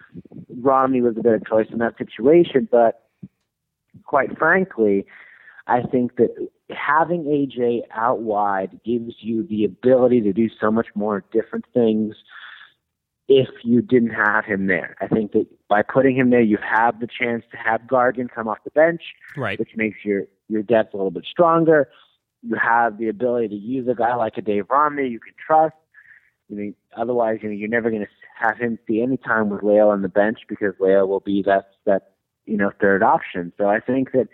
Romney 0.61 1.03
was 1.03 1.17
a 1.19 1.23
better 1.23 1.41
choice 1.47 1.67
in 1.71 1.79
that 1.79 1.99
situation. 1.99 2.69
But 2.71 3.03
quite 4.05 4.37
frankly, 4.39 5.07
I 5.67 5.83
think 5.83 6.17
that 6.17 6.31
having 6.71 7.25
AJ 7.25 7.83
out 7.95 8.21
wide 8.21 8.81
gives 8.85 9.17
you 9.21 9.47
the 9.47 9.65
ability 9.65 10.23
to 10.23 10.33
do 10.33 10.49
so 10.61 10.71
much 10.71 10.89
more 10.95 11.25
different 11.33 11.67
things 11.75 12.15
if 13.29 13.49
you 13.63 13.81
didn't 13.81 14.11
have 14.11 14.45
him 14.45 14.67
there. 14.67 14.97
I 15.01 15.07
think 15.07 15.33
that 15.33 15.47
by 15.69 15.83
putting 15.83 16.17
him 16.17 16.31
there, 16.31 16.41
you 16.41 16.59
have 16.59 17.01
the 17.01 17.07
chance 17.07 17.45
to 17.51 17.57
have 17.57 17.83
Gargan 17.83 18.29
come 18.31 18.49
off 18.49 18.59
the 18.65 18.71
bench, 18.71 19.03
Right. 19.37 19.59
which 19.59 19.71
makes 19.77 20.05
your, 20.05 20.25
your 20.53 20.63
depth 20.63 20.95
a 20.95 20.97
little 20.97 21.11
bit 21.11 21.27
stronger. 21.31 21.89
You 22.43 22.57
have 22.57 22.99
the 22.99 23.09
ability 23.09 23.49
to 23.49 23.55
use 23.55 23.89
a 23.89 23.95
guy 23.95 24.15
like 24.15 24.37
a 24.37 24.43
Dave 24.43 24.67
Romney 24.69 25.09
you 25.09 25.21
can 25.21 25.35
trust. 25.45 25.75
I 26.51 26.55
mean, 26.55 26.75
otherwise, 26.97 27.39
you 27.43 27.49
know, 27.49 27.55
you're 27.55 27.69
never 27.69 27.91
going 27.91 28.03
to 28.03 28.09
have 28.39 28.59
him 28.59 28.79
see 28.87 29.01
any 29.01 29.17
time 29.17 29.49
with 29.49 29.63
Leo 29.63 29.89
on 29.89 30.03
the 30.03 30.09
bench 30.09 30.41
because 30.49 30.75
Leo 30.81 31.07
will 31.07 31.21
be 31.21 31.43
that 31.47 31.71
that 31.87 32.13
you 32.45 32.57
know 32.57 32.71
third 32.81 33.03
option. 33.03 33.53
So 33.57 33.69
I 33.69 33.81
think 33.81 34.13
that 34.13 34.29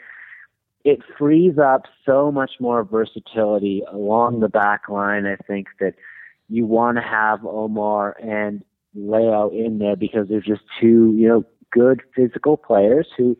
it 0.85 1.01
frees 1.19 1.59
up 1.59 1.83
so 2.07 2.33
much 2.33 2.53
more 2.61 2.83
versatility 2.83 3.83
along 3.93 4.41
the 4.41 4.49
back 4.49 4.89
line. 4.89 5.27
I 5.27 5.37
think 5.37 5.69
that 5.81 5.95
you 6.49 6.65
want 6.65 6.97
to 6.97 7.03
have 7.03 7.45
Omar 7.45 8.17
and 8.23 8.65
Leo 8.95 9.51
in 9.51 9.79
there 9.79 9.97
because 9.97 10.29
they're 10.29 10.41
just 10.41 10.63
two, 10.81 11.15
you 11.17 11.29
know, 11.29 11.45
good 11.71 12.03
physical 12.15 12.57
players 12.57 13.07
who, 13.17 13.37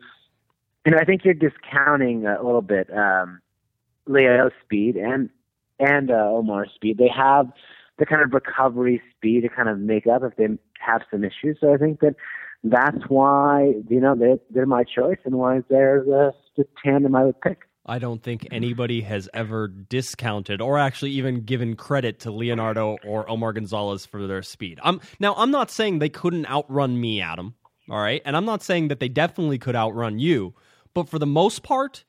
you 0.85 0.91
know, 0.91 0.97
I 0.97 1.05
think 1.05 1.25
you're 1.25 1.33
discounting 1.33 2.25
a 2.25 2.41
little 2.43 2.61
bit 2.61 2.89
um, 2.95 3.41
Leo's 4.07 4.51
speed 4.63 4.95
and 4.95 5.29
and 5.79 6.11
uh, 6.11 6.15
Omar's 6.15 6.71
speed. 6.75 6.97
They 6.97 7.09
have 7.15 7.47
the 7.97 8.05
kind 8.05 8.21
of 8.21 8.33
recovery 8.33 9.01
speed 9.15 9.41
to 9.41 9.49
kind 9.49 9.69
of 9.69 9.79
make 9.79 10.07
up 10.07 10.23
if 10.23 10.35
they 10.35 10.47
have 10.79 11.01
some 11.11 11.23
issues. 11.23 11.57
So 11.59 11.73
I 11.73 11.77
think 11.77 11.99
that 11.99 12.15
that's 12.63 13.03
why 13.07 13.73
you 13.89 13.99
know 13.99 14.15
they're, 14.15 14.39
they're 14.49 14.65
my 14.65 14.83
choice 14.83 15.19
and 15.25 15.35
why 15.35 15.61
they're 15.69 16.03
the, 16.03 16.33
the 16.57 16.65
tandem 16.83 17.15
I 17.15 17.25
would 17.25 17.39
pick. 17.41 17.59
I 17.85 17.97
don't 17.97 18.21
think 18.21 18.47
anybody 18.51 19.01
has 19.01 19.27
ever 19.33 19.67
discounted 19.67 20.61
or 20.61 20.77
actually 20.77 21.11
even 21.11 21.41
given 21.41 21.75
credit 21.75 22.19
to 22.19 22.31
Leonardo 22.31 22.97
or 23.03 23.27
Omar 23.27 23.53
Gonzalez 23.53 24.05
for 24.05 24.27
their 24.27 24.43
speed. 24.43 24.79
I'm 24.83 25.01
now 25.19 25.33
I'm 25.35 25.51
not 25.51 25.71
saying 25.71 25.99
they 25.99 26.09
couldn't 26.09 26.49
outrun 26.49 26.99
me, 26.99 27.21
Adam. 27.21 27.55
All 27.89 27.99
right, 27.99 28.21
and 28.25 28.37
I'm 28.37 28.45
not 28.45 28.61
saying 28.61 28.89
that 28.89 28.99
they 28.99 29.09
definitely 29.09 29.57
could 29.57 29.75
outrun 29.75 30.19
you, 30.19 30.53
but 30.93 31.09
for 31.09 31.19
the 31.19 31.27
most 31.27 31.63
part, 31.63 32.03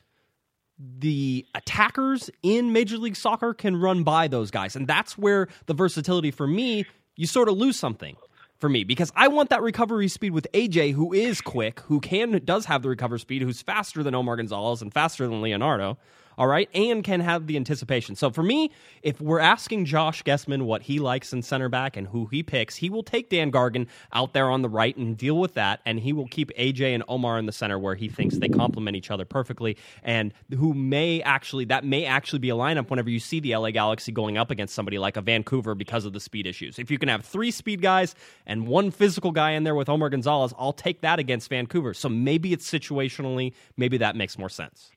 the 0.78 1.46
attackers 1.54 2.30
in 2.42 2.72
Major 2.72 2.96
League 2.96 3.16
Soccer 3.16 3.52
can 3.52 3.76
run 3.76 4.02
by 4.02 4.28
those 4.28 4.50
guys, 4.50 4.76
and 4.76 4.86
that's 4.86 5.18
where 5.18 5.48
the 5.66 5.74
versatility 5.74 6.30
for 6.30 6.46
me 6.46 6.86
you 7.16 7.26
sort 7.26 7.50
of 7.50 7.56
lose 7.58 7.78
something 7.78 8.16
for 8.58 8.68
me 8.68 8.82
because 8.84 9.12
I 9.14 9.28
want 9.28 9.50
that 9.50 9.62
recovery 9.62 10.08
speed 10.08 10.30
with 10.30 10.46
AJ, 10.54 10.94
who 10.94 11.12
is 11.12 11.40
quick, 11.40 11.80
who 11.80 12.00
can 12.00 12.40
does 12.44 12.64
have 12.64 12.82
the 12.82 12.88
recovery 12.88 13.20
speed, 13.20 13.42
who's 13.42 13.60
faster 13.60 14.02
than 14.02 14.14
Omar 14.14 14.36
Gonzalez 14.36 14.80
and 14.80 14.92
faster 14.92 15.26
than 15.26 15.42
Leonardo. 15.42 15.98
All 16.38 16.46
right, 16.46 16.68
and 16.74 17.04
can 17.04 17.20
have 17.20 17.46
the 17.46 17.56
anticipation. 17.56 18.16
So 18.16 18.30
for 18.30 18.42
me, 18.42 18.70
if 19.02 19.20
we're 19.20 19.40
asking 19.40 19.84
Josh 19.84 20.22
Guesman 20.22 20.62
what 20.62 20.82
he 20.82 20.98
likes 20.98 21.32
in 21.32 21.42
center 21.42 21.68
back 21.68 21.96
and 21.96 22.06
who 22.06 22.26
he 22.26 22.42
picks, 22.42 22.76
he 22.76 22.88
will 22.88 23.02
take 23.02 23.28
Dan 23.28 23.52
Gargan 23.52 23.86
out 24.12 24.32
there 24.32 24.48
on 24.50 24.62
the 24.62 24.68
right 24.68 24.96
and 24.96 25.16
deal 25.16 25.38
with 25.38 25.54
that, 25.54 25.80
and 25.84 26.00
he 26.00 26.12
will 26.12 26.28
keep 26.28 26.50
AJ 26.56 26.94
and 26.94 27.04
Omar 27.08 27.38
in 27.38 27.46
the 27.46 27.52
center 27.52 27.78
where 27.78 27.94
he 27.94 28.08
thinks 28.08 28.38
they 28.38 28.48
complement 28.48 28.96
each 28.96 29.10
other 29.10 29.24
perfectly, 29.24 29.76
and 30.02 30.32
who 30.56 30.72
may 30.72 31.20
actually 31.22 31.66
that 31.66 31.84
may 31.84 32.04
actually 32.04 32.38
be 32.38 32.50
a 32.50 32.54
lineup 32.54 32.90
whenever 32.90 33.10
you 33.10 33.20
see 33.20 33.40
the 33.40 33.54
LA 33.54 33.70
Galaxy 33.70 34.12
going 34.12 34.38
up 34.38 34.50
against 34.50 34.74
somebody 34.74 34.98
like 34.98 35.16
a 35.16 35.22
Vancouver 35.22 35.74
because 35.74 36.04
of 36.04 36.12
the 36.12 36.20
speed 36.20 36.46
issues. 36.46 36.78
If 36.78 36.90
you 36.90 36.98
can 36.98 37.08
have 37.08 37.24
three 37.24 37.50
speed 37.50 37.82
guys 37.82 38.14
and 38.46 38.66
one 38.66 38.90
physical 38.90 39.32
guy 39.32 39.52
in 39.52 39.64
there 39.64 39.74
with 39.74 39.88
Omar 39.88 40.10
Gonzalez, 40.10 40.54
I'll 40.58 40.72
take 40.72 41.02
that 41.02 41.18
against 41.18 41.48
Vancouver. 41.50 41.94
So 41.94 42.08
maybe 42.08 42.52
it's 42.52 42.70
situationally, 42.70 43.52
maybe 43.76 43.98
that 43.98 44.16
makes 44.16 44.38
more 44.38 44.48
sense. 44.48 44.90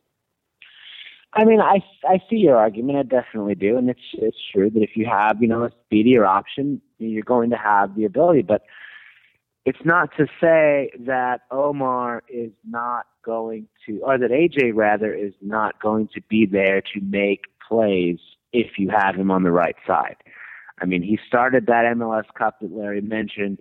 I 1.36 1.46
mean, 1.46 1.60
I 1.60 1.82
I 2.08 2.20
see 2.30 2.38
your 2.38 2.58
argument. 2.58 3.00
I 3.00 3.04
definitely 3.04 3.56
do, 3.56 3.78
and 3.78 3.90
it's 3.90 4.00
it's 4.14 4.38
true 4.52 4.70
that 4.70 4.84
if 4.84 4.92
you 4.96 5.06
have 5.06 5.42
you 5.42 5.48
know 5.48 5.64
a 5.64 5.72
speedier 5.86 6.26
option, 6.26 6.82
you're 7.00 7.24
going 7.24 7.50
to 7.50 7.58
have 7.58 7.96
the 7.96 8.06
ability. 8.06 8.44
But 8.44 8.62
it's 9.66 9.84
not 9.84 10.10
to 10.18 10.28
say 10.40 10.92
that 11.00 11.42
Omar 11.50 12.24
is 12.30 12.52
not 12.68 13.06
going 13.26 13.68
to, 13.86 14.00
or 14.04 14.18
that 14.18 14.30
AJ 14.30 14.72
rather 14.76 15.14
is 15.14 15.34
not 15.42 15.82
going 15.82 16.10
to 16.14 16.22
be 16.30 16.46
there 16.46 16.82
to 16.82 17.02
make 17.02 17.46
plays 17.68 18.20
if 18.52 18.78
you 18.78 18.90
have 18.90 19.16
him 19.16 19.32
on 19.32 19.44
the 19.44 19.52
right 19.52 19.76
side. 19.88 20.18
I 20.82 20.86
mean, 20.86 21.02
he 21.02 21.18
started 21.28 21.66
that 21.68 21.86
MLS 21.96 22.26
Cup 22.38 22.60
that 22.62 22.72
Larry 22.72 23.02
mentioned 23.02 23.60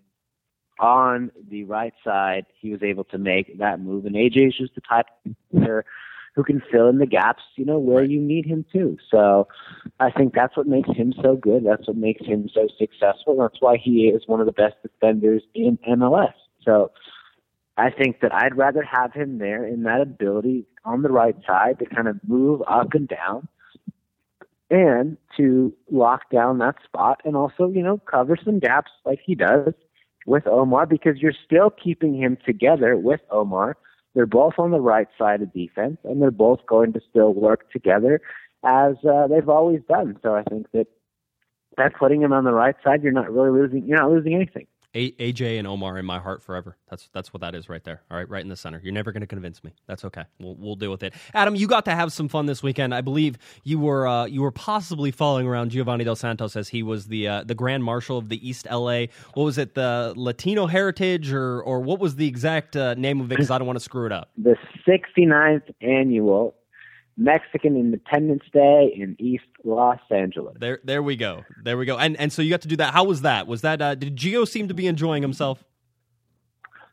on 0.78 1.30
the 1.48 1.64
right 1.64 1.94
side. 2.04 2.46
He 2.60 2.70
was 2.70 2.82
able 2.82 3.04
to 3.04 3.18
make 3.18 3.58
that 3.58 3.80
move, 3.80 4.04
and 4.04 4.14
AJ 4.14 4.48
is 4.48 4.56
just 4.58 4.74
the 4.74 4.82
type 4.82 5.06
of 5.24 5.34
player 5.50 5.84
who 6.34 6.42
can 6.42 6.62
fill 6.70 6.88
in 6.88 6.98
the 6.98 7.06
gaps, 7.06 7.42
you 7.56 7.64
know, 7.64 7.78
where 7.78 8.04
you 8.04 8.20
need 8.20 8.46
him 8.46 8.64
to. 8.72 8.96
So 9.10 9.48
I 10.00 10.10
think 10.10 10.34
that's 10.34 10.56
what 10.56 10.66
makes 10.66 10.88
him 10.90 11.12
so 11.22 11.36
good. 11.36 11.64
That's 11.64 11.86
what 11.86 11.96
makes 11.96 12.24
him 12.24 12.48
so 12.52 12.68
successful. 12.78 13.36
That's 13.38 13.60
why 13.60 13.76
he 13.76 14.08
is 14.08 14.22
one 14.26 14.40
of 14.40 14.46
the 14.46 14.52
best 14.52 14.76
defenders 14.82 15.42
in 15.54 15.78
MLS. 15.88 16.32
So 16.64 16.90
I 17.76 17.90
think 17.90 18.20
that 18.20 18.34
I'd 18.34 18.56
rather 18.56 18.82
have 18.82 19.12
him 19.12 19.38
there 19.38 19.66
in 19.66 19.82
that 19.82 20.00
ability 20.00 20.66
on 20.84 21.02
the 21.02 21.10
right 21.10 21.36
side 21.46 21.78
to 21.78 21.86
kind 21.86 22.08
of 22.08 22.18
move 22.26 22.62
up 22.66 22.94
and 22.94 23.08
down 23.08 23.48
and 24.70 25.18
to 25.36 25.72
lock 25.90 26.30
down 26.30 26.58
that 26.58 26.76
spot 26.82 27.20
and 27.24 27.36
also, 27.36 27.68
you 27.68 27.82
know, 27.82 27.98
cover 28.10 28.38
some 28.42 28.58
gaps 28.58 28.90
like 29.04 29.20
he 29.24 29.34
does 29.34 29.74
with 30.26 30.46
Omar 30.46 30.86
because 30.86 31.18
you're 31.18 31.34
still 31.44 31.70
keeping 31.70 32.14
him 32.14 32.38
together 32.46 32.96
with 32.96 33.20
Omar. 33.30 33.76
They're 34.14 34.26
both 34.26 34.54
on 34.58 34.70
the 34.70 34.80
right 34.80 35.08
side 35.18 35.42
of 35.42 35.52
defense 35.52 35.98
and 36.04 36.20
they're 36.20 36.30
both 36.30 36.66
going 36.66 36.92
to 36.92 37.00
still 37.08 37.32
work 37.32 37.70
together 37.70 38.20
as 38.64 38.94
uh, 39.08 39.26
they've 39.26 39.48
always 39.48 39.80
done. 39.88 40.18
So 40.22 40.34
I 40.34 40.42
think 40.44 40.70
that 40.72 40.86
by 41.76 41.88
putting 41.88 42.20
him 42.22 42.32
on 42.32 42.44
the 42.44 42.52
right 42.52 42.76
side, 42.84 43.02
you're 43.02 43.12
not 43.12 43.32
really 43.32 43.50
losing. 43.50 43.86
You're 43.86 43.98
not 43.98 44.10
losing 44.10 44.34
anything. 44.34 44.66
A- 44.94 45.12
AJ 45.12 45.58
and 45.58 45.66
Omar 45.66 45.98
in 45.98 46.04
my 46.04 46.18
heart 46.18 46.42
forever. 46.42 46.76
That's 46.90 47.08
that's 47.12 47.32
what 47.32 47.40
that 47.40 47.54
is 47.54 47.68
right 47.68 47.82
there. 47.82 48.02
All 48.10 48.16
right, 48.16 48.28
right 48.28 48.42
in 48.42 48.48
the 48.48 48.56
center. 48.56 48.80
You're 48.82 48.92
never 48.92 49.12
going 49.12 49.22
to 49.22 49.26
convince 49.26 49.64
me. 49.64 49.72
That's 49.86 50.04
okay. 50.04 50.24
We'll 50.38 50.54
we'll 50.56 50.76
deal 50.76 50.90
with 50.90 51.02
it. 51.02 51.14
Adam, 51.34 51.54
you 51.54 51.66
got 51.66 51.84
to 51.86 51.94
have 51.94 52.12
some 52.12 52.28
fun 52.28 52.46
this 52.46 52.62
weekend. 52.62 52.94
I 52.94 53.00
believe 53.00 53.38
you 53.64 53.78
were 53.78 54.06
uh, 54.06 54.26
you 54.26 54.42
were 54.42 54.50
possibly 54.50 55.10
following 55.10 55.46
around 55.46 55.70
Giovanni 55.70 56.04
Dos 56.04 56.20
Santos 56.20 56.56
as 56.56 56.68
he 56.68 56.82
was 56.82 57.06
the 57.06 57.26
uh, 57.26 57.44
the 57.44 57.54
Grand 57.54 57.84
Marshal 57.84 58.18
of 58.18 58.28
the 58.28 58.46
East 58.46 58.66
LA. 58.70 59.06
What 59.34 59.44
was 59.44 59.58
it? 59.58 59.74
The 59.74 60.12
Latino 60.16 60.66
Heritage 60.66 61.32
or 61.32 61.62
or 61.62 61.80
what 61.80 61.98
was 61.98 62.16
the 62.16 62.26
exact 62.26 62.76
uh, 62.76 62.94
name 62.94 63.20
of 63.20 63.26
it? 63.26 63.36
Because 63.36 63.50
I 63.50 63.58
don't 63.58 63.66
want 63.66 63.78
to 63.78 63.84
screw 63.84 64.06
it 64.06 64.12
up. 64.12 64.30
The 64.36 64.56
69th 64.86 65.72
annual 65.80 66.54
Mexican 67.16 67.76
Independence 67.76 68.44
Day 68.52 68.92
in 68.96 69.16
East 69.18 69.44
Los 69.64 70.00
Angeles. 70.10 70.56
There 70.58 70.80
there 70.84 71.02
we 71.02 71.16
go. 71.16 71.44
There 71.62 71.76
we 71.76 71.84
go. 71.84 71.98
And 71.98 72.16
and 72.18 72.32
so 72.32 72.42
you 72.42 72.50
got 72.50 72.62
to 72.62 72.68
do 72.68 72.76
that. 72.76 72.94
How 72.94 73.04
was 73.04 73.22
that? 73.22 73.46
Was 73.46 73.62
that 73.62 73.82
uh, 73.82 73.94
did 73.94 74.16
Gio 74.16 74.46
seem 74.46 74.68
to 74.68 74.74
be 74.74 74.86
enjoying 74.86 75.22
himself? 75.22 75.64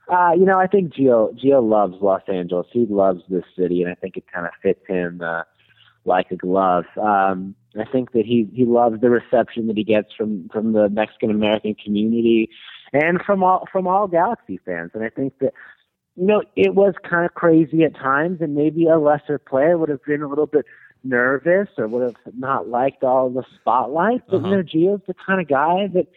Uh, 0.10 0.32
you 0.36 0.46
know, 0.46 0.60
I 0.60 0.68
think 0.68 0.94
Gio 0.94 1.34
Gio 1.40 1.68
loves 1.68 1.96
Los 2.02 2.22
Angeles. 2.28 2.68
He 2.72 2.86
loves 2.90 3.22
this 3.30 3.44
city, 3.58 3.82
and 3.82 3.92
I 3.92 3.96
think 3.96 4.18
it 4.18 4.26
kind 4.34 4.46
of 4.46 4.52
fits 4.62 4.82
him 4.88 5.22
uh, 5.24 5.44
like 6.06 6.32
a 6.32 6.36
glove. 6.36 6.86
Um, 7.02 7.56
I 7.80 7.86
think 7.86 8.12
that 8.14 8.26
he 8.26 8.50
he 8.54 8.66
loves 8.66 9.00
the 9.02 9.10
reception 9.10 9.68
that 9.68 9.78
he 9.78 9.84
gets 9.84 10.14
from 10.18 10.50
from 10.52 10.74
the 10.74 10.90
Mexican 10.90 11.30
American 11.30 11.76
community 11.76 12.50
and 12.94 13.22
from 13.22 13.44
all 13.44 13.68
from 13.72 13.88
all 13.88 14.08
Galaxy 14.08 14.60
fans. 14.66 14.92
And 14.94 15.04
I 15.04 15.10
think 15.10 15.38
that 15.40 15.54
you 16.20 16.26
know 16.26 16.44
it 16.56 16.76
was 16.76 16.94
kind 17.10 17.26
of 17.26 17.34
crazy 17.34 17.84
at 17.84 17.96
times, 17.96 18.42
and 18.42 18.56
maybe 18.56 18.88
a 18.88 18.98
lesser 18.98 19.38
player 19.38 19.78
would 19.78 19.90
have 19.90 20.04
been 20.04 20.22
a 20.22 20.28
little 20.28 20.48
bit 20.48 20.66
nervous 21.04 21.70
or 21.78 21.88
would 21.88 22.04
have 22.04 22.34
not 22.38 22.68
liked 22.68 23.04
all 23.04 23.30
the 23.30 23.44
spotlight. 23.60 24.22
But 24.28 24.38
Uh-huh. 24.38 24.48
you 24.50 24.56
know, 24.58 24.64
Gio's 24.64 25.02
the 25.08 25.16
kind 25.26 25.40
of 25.40 25.48
guy 25.48 25.88
that 25.94 26.08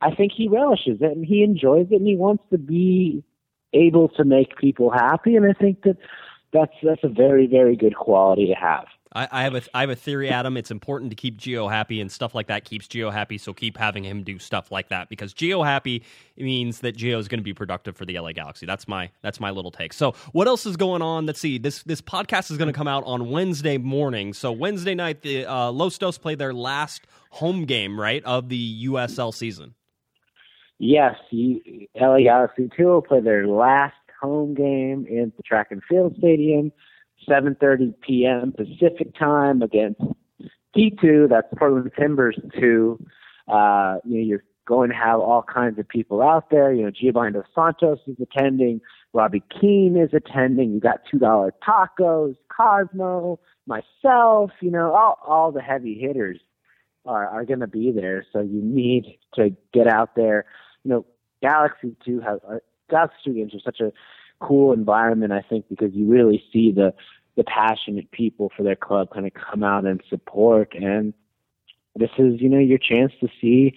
I 0.00 0.14
think 0.14 0.32
he 0.32 0.48
relishes 0.48 1.00
it 1.00 1.12
and 1.16 1.24
he 1.24 1.42
enjoys 1.42 1.86
it, 1.90 1.96
and 1.96 2.06
he 2.06 2.16
wants 2.16 2.42
to 2.50 2.58
be 2.58 3.22
able 3.72 4.08
to 4.08 4.24
make 4.24 4.56
people 4.56 4.90
happy. 4.90 5.36
And 5.36 5.46
I 5.46 5.52
think 5.52 5.82
that 5.82 5.96
that's 6.52 6.74
that's 6.82 7.04
a 7.04 7.08
very 7.08 7.46
very 7.46 7.76
good 7.76 7.96
quality 7.96 8.46
to 8.46 8.54
have. 8.54 8.86
I, 9.14 9.28
I 9.30 9.42
have 9.42 9.54
a 9.54 9.62
I 9.74 9.80
have 9.80 9.90
a 9.90 9.96
theory, 9.96 10.28
Adam. 10.30 10.56
It's 10.56 10.70
important 10.70 11.10
to 11.10 11.16
keep 11.16 11.38
Gio 11.38 11.70
happy, 11.70 12.00
and 12.00 12.10
stuff 12.10 12.34
like 12.34 12.46
that 12.46 12.64
keeps 12.64 12.86
Gio 12.86 13.12
happy. 13.12 13.38
So 13.38 13.52
keep 13.52 13.76
having 13.76 14.04
him 14.04 14.22
do 14.22 14.38
stuff 14.38 14.70
like 14.70 14.88
that 14.88 15.08
because 15.08 15.34
Gio 15.34 15.64
happy 15.64 16.02
means 16.36 16.80
that 16.80 16.96
Gio 16.96 17.18
is 17.18 17.28
going 17.28 17.40
to 17.40 17.44
be 17.44 17.54
productive 17.54 17.96
for 17.96 18.04
the 18.04 18.18
LA 18.18 18.32
Galaxy. 18.32 18.66
That's 18.66 18.88
my 18.88 19.10
that's 19.22 19.40
my 19.40 19.50
little 19.50 19.70
take. 19.70 19.92
So 19.92 20.14
what 20.32 20.48
else 20.48 20.66
is 20.66 20.76
going 20.76 21.02
on? 21.02 21.26
Let's 21.26 21.40
see. 21.40 21.58
This 21.58 21.82
this 21.82 22.00
podcast 22.00 22.50
is 22.50 22.58
going 22.58 22.72
to 22.72 22.76
come 22.76 22.88
out 22.88 23.04
on 23.04 23.30
Wednesday 23.30 23.78
morning. 23.78 24.32
So 24.32 24.52
Wednesday 24.52 24.94
night, 24.94 25.22
the 25.22 25.46
uh, 25.46 25.70
Los 25.70 25.98
Dos 25.98 26.18
play 26.18 26.34
their 26.34 26.54
last 26.54 27.06
home 27.30 27.64
game, 27.64 27.98
right, 28.00 28.24
of 28.24 28.48
the 28.48 28.86
USL 28.86 29.34
season. 29.34 29.74
Yes, 30.78 31.14
LA 31.32 32.18
Galaxy 32.24 32.68
2 32.76 32.84
will 32.84 33.02
play 33.02 33.20
their 33.20 33.46
last 33.46 33.94
home 34.20 34.54
game 34.54 35.06
in 35.08 35.32
the 35.36 35.42
track 35.44 35.68
and 35.70 35.80
field 35.88 36.16
stadium, 36.18 36.72
7:30 37.28 37.94
p.m. 38.00 38.52
Pacific 38.52 39.16
time 39.18 39.62
against 39.62 40.00
T2. 40.76 41.28
That's 41.28 41.46
Portland 41.56 41.90
Timbers 41.98 42.38
2. 42.58 42.98
Uh, 43.48 43.96
you 44.04 44.18
know, 44.18 44.24
you're 44.24 44.44
going 44.66 44.90
to 44.90 44.96
have 44.96 45.20
all 45.20 45.42
kinds 45.42 45.78
of 45.78 45.88
people 45.88 46.22
out 46.22 46.50
there. 46.50 46.72
You 46.72 46.84
know, 46.84 46.90
Giovanni 46.90 47.32
Dos 47.32 47.44
Santos 47.54 47.98
is 48.06 48.16
attending. 48.20 48.80
Robbie 49.12 49.42
Keane 49.60 49.96
is 49.96 50.10
attending. 50.14 50.72
You 50.72 50.80
got 50.80 51.00
two 51.10 51.18
dollar 51.18 51.52
tacos, 51.66 52.36
Cosmo, 52.54 53.38
myself. 53.66 54.50
You 54.60 54.70
know, 54.70 54.92
all 54.92 55.18
all 55.26 55.52
the 55.52 55.60
heavy 55.60 55.98
hitters 55.98 56.38
are 57.04 57.26
are 57.26 57.44
going 57.44 57.60
to 57.60 57.66
be 57.66 57.92
there. 57.92 58.24
So 58.32 58.40
you 58.40 58.62
need 58.62 59.18
to 59.34 59.50
get 59.72 59.86
out 59.86 60.14
there. 60.14 60.46
You 60.84 60.90
know, 60.90 61.06
Galaxy 61.42 61.96
Two 62.04 62.20
has 62.20 62.38
uh, 62.48 62.58
Galaxy 62.88 63.16
Two 63.24 63.34
games 63.34 63.54
are 63.54 63.60
such 63.64 63.80
a 63.80 63.92
cool 64.42 64.72
environment. 64.72 65.32
I 65.32 65.42
think 65.42 65.68
because 65.68 65.92
you 65.94 66.06
really 66.06 66.42
see 66.52 66.72
the 66.72 66.92
the 67.36 67.44
passionate 67.44 68.10
people 68.10 68.50
for 68.54 68.62
their 68.62 68.76
club 68.76 69.08
kind 69.12 69.26
of 69.26 69.32
come 69.32 69.62
out 69.62 69.86
and 69.86 70.02
support. 70.10 70.74
And 70.74 71.14
this 71.96 72.10
is 72.18 72.40
you 72.40 72.48
know 72.48 72.58
your 72.58 72.78
chance 72.78 73.12
to 73.20 73.28
see 73.40 73.74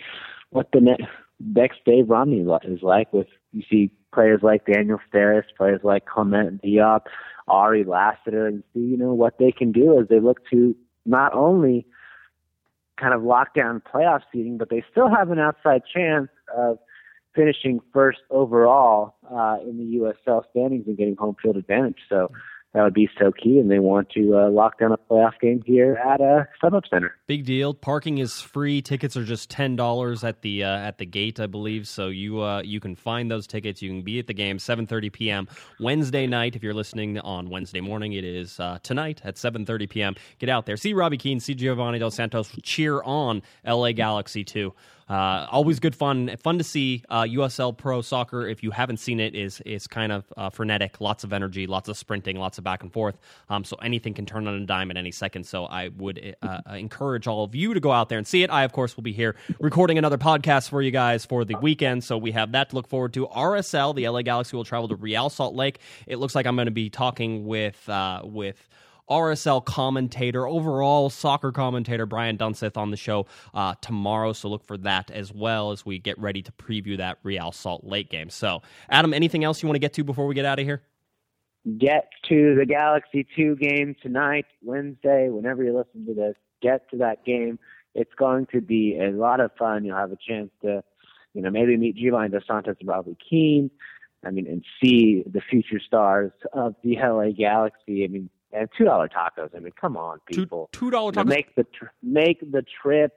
what 0.50 0.70
the 0.74 0.82
ne- 0.82 1.08
next 1.40 1.80
Dave 1.86 2.10
Romney 2.10 2.42
is 2.42 2.82
like. 2.82 3.14
With 3.14 3.28
you 3.52 3.64
see 3.70 3.92
players 4.14 4.42
like 4.44 4.66
Daniel 4.66 5.00
Steres, 5.12 5.44
players 5.58 5.82
like 5.84 6.06
Clement 6.06 6.62
Diop, 6.62 7.02
Ari 7.48 7.84
Lassiter, 7.84 8.48
and 8.48 8.64
see 8.74 8.82
you 8.82 8.98
know 8.98 9.14
what 9.14 9.38
they 9.38 9.52
can 9.52 9.72
do 9.72 10.00
as 10.00 10.08
they 10.08 10.20
look 10.20 10.40
to 10.50 10.76
not 11.06 11.34
only 11.34 11.86
kind 13.00 13.14
of 13.14 13.24
lock 13.24 13.54
down 13.54 13.82
playoff 13.82 14.22
seeding, 14.32 14.58
but 14.58 14.70
they 14.70 14.84
still 14.90 15.10
have 15.10 15.30
an 15.30 15.40
outside 15.40 15.82
chance 15.94 16.30
of 16.56 16.80
finishing 17.36 17.80
first 17.94 18.20
overall 18.30 19.16
uh, 19.30 19.58
in 19.62 19.78
the 19.78 19.98
USL 19.98 20.44
standings 20.52 20.88
and 20.88 20.98
getting 20.98 21.16
home 21.16 21.36
field 21.42 21.58
advantage. 21.58 21.98
So 22.10 22.32
that 22.76 22.84
would 22.84 22.94
be 22.94 23.10
so 23.18 23.32
key, 23.32 23.58
and 23.58 23.72
they 23.72 23.80
want 23.80 24.10
to 24.10 24.38
uh, 24.38 24.50
lock 24.50 24.80
down 24.80 24.92
a 24.92 24.98
playoff 24.98 25.40
game 25.42 25.64
here 25.66 25.96
at 25.96 26.20
uh, 26.20 26.44
StubHub 26.62 26.82
Center. 26.90 27.16
Big 27.26 27.46
deal. 27.46 27.74
Parking 27.74 28.18
is 28.18 28.42
free. 28.42 28.82
Tickets 28.82 29.16
are 29.16 29.24
just 29.24 29.50
ten 29.50 29.78
dollars 29.78 30.26
at 30.26 30.42
the 30.42 30.66
uh, 30.66 30.80
at 30.80 30.98
the 30.98 31.06
gate, 31.06 31.40
I 31.40 31.48
believe. 31.48 31.88
So 31.88 32.10
you 32.10 32.42
uh, 32.42 32.62
you 32.64 32.82
can 32.82 32.94
find 32.98 33.32
those 33.32 33.48
tickets. 33.48 33.82
You 33.82 33.90
can 33.90 34.02
be 34.02 34.20
at 34.20 34.28
the 34.28 34.34
game 34.34 34.60
seven 34.60 34.88
thirty 34.88 35.10
p.m. 35.10 35.48
Wednesday 35.80 36.28
night. 36.28 36.58
If 36.58 36.64
you're 36.64 36.74
listening 36.74 37.18
on 37.20 37.50
Wednesday 37.50 37.80
morning, 37.80 38.12
it 38.12 38.26
is 38.26 38.60
uh, 38.60 38.80
tonight 38.84 39.22
at 39.24 39.38
seven 39.38 39.66
thirty 39.66 39.88
p.m. 39.88 40.14
Get 40.40 40.50
out 40.50 40.66
there, 40.66 40.76
see 40.76 40.94
Robbie 40.94 41.18
Keane, 41.18 41.40
see 41.40 41.56
Giovanni 41.56 42.00
Dos 42.00 42.16
Santos, 42.16 42.52
cheer 42.62 43.02
on 43.04 43.42
LA 43.66 43.94
Galaxy 43.94 44.44
too. 44.44 44.74
Uh, 45.08 45.46
always 45.52 45.80
good 45.80 45.96
fun, 45.96 46.36
fun 46.38 46.58
to 46.58 46.64
see. 46.64 47.04
Uh, 47.10 47.24
USL 47.24 47.78
Pro 47.78 48.02
Soccer, 48.02 48.48
if 48.48 48.64
you 48.64 48.72
haven't 48.72 48.98
seen 48.98 49.20
it, 49.20 49.36
is 49.36 49.62
is 49.62 49.86
kind 49.86 50.12
of 50.12 50.26
uh, 50.36 50.50
frenetic. 50.50 51.00
Lots 51.00 51.24
of 51.24 51.32
energy, 51.32 51.68
lots 51.68 51.90
of 51.90 51.98
sprinting, 51.98 52.38
lots 52.38 52.58
of 52.58 52.64
back 52.64 52.82
and 52.82 52.92
forth. 52.92 53.20
Um, 53.50 53.64
so 53.64 53.76
anything 53.78 54.16
can 54.16 54.26
turn 54.26 54.48
on 54.48 54.56
a 54.56 54.66
dime 54.66 54.90
at 54.90 54.98
any 54.98 55.12
second. 55.12 55.46
So 55.46 55.66
I 55.66 55.90
would 55.90 56.36
uh, 56.42 56.62
encourage 56.70 57.28
all 57.28 57.44
of 57.44 57.54
you 57.54 57.74
to 57.76 57.80
go 57.80 57.92
out 57.92 58.10
there 58.10 58.18
and 58.18 58.26
see 58.26 58.42
it. 58.42 58.50
I, 58.50 58.64
of 58.64 58.72
course, 58.72 58.96
will 58.96 59.04
be 59.04 59.14
here 59.14 59.36
recording 59.60 59.98
another 59.98 60.18
podcast 60.18 60.70
for 60.70 60.82
you 60.82 60.92
guys 60.92 61.24
for 61.24 61.46
the 61.46 61.56
weekend. 61.56 62.04
So 62.04 62.18
we 62.18 62.32
have 62.32 62.54
that 62.54 62.72
to 62.72 62.76
look 62.76 62.88
forward 62.88 63.14
to. 63.14 63.28
RSL, 63.28 63.96
the 63.96 64.10
LA 64.10 64.24
Galaxy 64.24 64.58
will 64.58 64.64
travel 64.64 64.88
to 64.88 64.96
Real 64.96 65.30
Salt 65.30 65.54
Lake. 65.54 65.80
It 66.08 66.18
looks 66.18 66.34
like 66.34 66.48
I'm 66.48 66.56
going 66.56 66.66
to 66.66 66.72
be 66.72 66.90
talking 66.90 67.46
with 67.46 67.88
uh, 67.90 68.22
with. 68.24 68.68
RSL 69.10 69.64
commentator, 69.64 70.48
overall 70.48 71.10
soccer 71.10 71.52
commentator 71.52 72.06
Brian 72.06 72.38
Dunseth 72.38 72.78
on 72.78 72.92
the 72.92 72.98
show 72.98 73.26
uh, 73.54 73.76
tomorrow. 73.82 74.34
So 74.34 74.50
look 74.50 74.64
for 74.66 74.78
that 74.80 75.12
as 75.12 75.34
well 75.34 75.72
as 75.72 75.86
we 75.86 76.00
get 76.00 76.20
ready 76.20 76.42
to 76.42 76.52
preview 76.54 76.98
that 76.98 77.20
Real 77.24 77.52
Salt 77.52 77.84
Lake 77.84 78.10
game. 78.10 78.30
So, 78.30 78.62
Adam, 78.90 79.14
anything 79.14 79.44
else 79.44 79.62
you 79.62 79.68
want 79.68 79.76
to 79.76 79.80
get 79.80 79.94
to 79.94 80.04
before 80.04 80.28
we 80.28 80.36
get 80.36 80.46
out 80.46 80.60
of 80.60 80.66
here? 80.66 80.82
Get 81.78 82.10
to 82.30 82.56
the 82.56 82.66
Galaxy 82.66 83.26
2 83.36 83.56
game 83.56 83.96
tonight, 84.02 84.46
Wednesday, 84.62 85.30
whenever 85.30 85.64
you 85.64 85.76
listen 85.76 86.06
to 86.06 86.14
this. 86.14 86.36
Get 86.62 86.90
to 86.92 86.98
that 86.98 87.26
game. 87.26 87.58
It's 87.96 88.14
going 88.18 88.48
to 88.52 88.62
be 88.62 89.00
a 89.00 89.10
lot 89.12 89.40
of 89.40 89.52
fun. 89.58 89.86
You'll 89.86 89.98
have 89.98 90.12
a 90.12 90.18
chance 90.18 90.52
to, 90.62 90.84
you 91.34 91.42
know, 91.42 91.50
maybe 91.50 91.76
meet 91.78 91.96
Giovanni 91.96 92.30
Dos 92.30 92.44
Santos 92.48 92.76
and 92.80 92.90
Robbie 92.90 93.18
Keane. 93.30 93.72
I 94.24 94.32
mean, 94.32 94.48
and 94.48 94.64
see 94.84 95.24
the 95.32 95.42
future 95.42 95.80
stars 95.80 96.32
of 96.54 96.76
the 96.84 96.98
LA 96.98 97.32
Galaxy. 97.32 98.04
I 98.04 98.08
mean, 98.08 98.30
and 98.52 98.70
two 98.78 98.86
dollar 98.86 99.08
tacos. 99.10 99.56
I 99.56 99.60
mean, 99.60 99.74
come 99.80 99.98
on, 99.98 100.20
people. 100.32 100.70
Two 100.72 100.90
dollar 100.92 101.12
You 101.12 101.18
know, 101.18 101.24
tacos. 101.24 101.28
make 101.28 101.56
the 101.56 101.64
tr- 101.64 101.86
make 102.04 102.40
the 102.52 102.64
trip. 102.82 103.12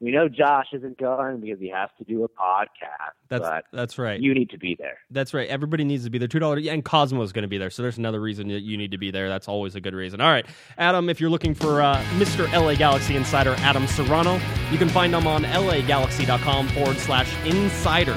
We 0.00 0.10
know 0.10 0.28
Josh 0.28 0.66
isn't 0.74 0.98
going 0.98 1.40
because 1.40 1.60
he 1.60 1.70
has 1.70 1.88
to 1.98 2.04
do 2.04 2.24
a 2.24 2.28
podcast. 2.28 3.12
That's 3.28 3.48
that's 3.72 3.96
right. 3.98 4.20
you 4.20 4.34
need 4.34 4.50
to 4.50 4.58
be 4.58 4.74
there. 4.78 4.98
That's 5.10 5.32
right. 5.32 5.48
Everybody 5.48 5.84
needs 5.84 6.04
to 6.04 6.10
be 6.10 6.18
there. 6.18 6.28
Two 6.28 6.40
dollars, 6.40 6.66
and 6.66 6.84
Cosmo 6.84 7.22
is 7.22 7.32
going 7.32 7.44
to 7.44 7.48
be 7.48 7.58
there. 7.58 7.70
So 7.70 7.80
there's 7.82 7.96
another 7.96 8.20
reason 8.20 8.48
that 8.48 8.60
you 8.62 8.76
need 8.76 8.90
to 8.90 8.98
be 8.98 9.10
there. 9.12 9.28
That's 9.28 9.48
always 9.48 9.76
a 9.76 9.80
good 9.80 9.94
reason. 9.94 10.20
All 10.20 10.30
right, 10.30 10.44
Adam. 10.76 11.08
If 11.08 11.20
you're 11.20 11.30
looking 11.30 11.54
for 11.54 11.80
uh, 11.80 12.02
Mr. 12.16 12.52
LA 12.52 12.74
Galaxy 12.74 13.16
Insider 13.16 13.54
Adam 13.58 13.86
Serrano, 13.86 14.40
you 14.70 14.78
can 14.78 14.88
find 14.88 15.14
him 15.14 15.26
on 15.26 15.44
lagalaxy.com 15.44 16.68
forward 16.68 16.98
slash 16.98 17.32
insider. 17.46 18.12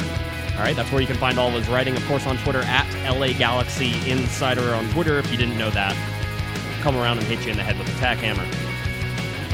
All 0.57 0.63
right, 0.63 0.75
that's 0.75 0.91
where 0.91 0.99
you 1.01 1.07
can 1.07 1.17
find 1.17 1.37
all 1.37 1.49
of 1.49 1.53
his 1.53 1.69
writing. 1.69 1.95
Of 1.95 2.03
course, 2.07 2.25
on 2.25 2.37
Twitter 2.39 2.61
at 2.63 2.87
LA 3.17 3.27
Galaxy 3.37 3.93
Insider 4.09 4.73
on 4.73 4.89
Twitter. 4.89 5.19
If 5.19 5.31
you 5.31 5.37
didn't 5.37 5.57
know 5.57 5.69
that, 5.69 5.95
come 6.87 6.95
around 6.95 7.17
and 7.17 7.27
hit 7.27 7.43
you 7.43 7.51
in 7.51 7.57
the 7.57 7.63
head 7.63 7.77
with 7.77 7.93
a 7.93 7.99
tack 7.99 8.17
hammer. 8.19 8.45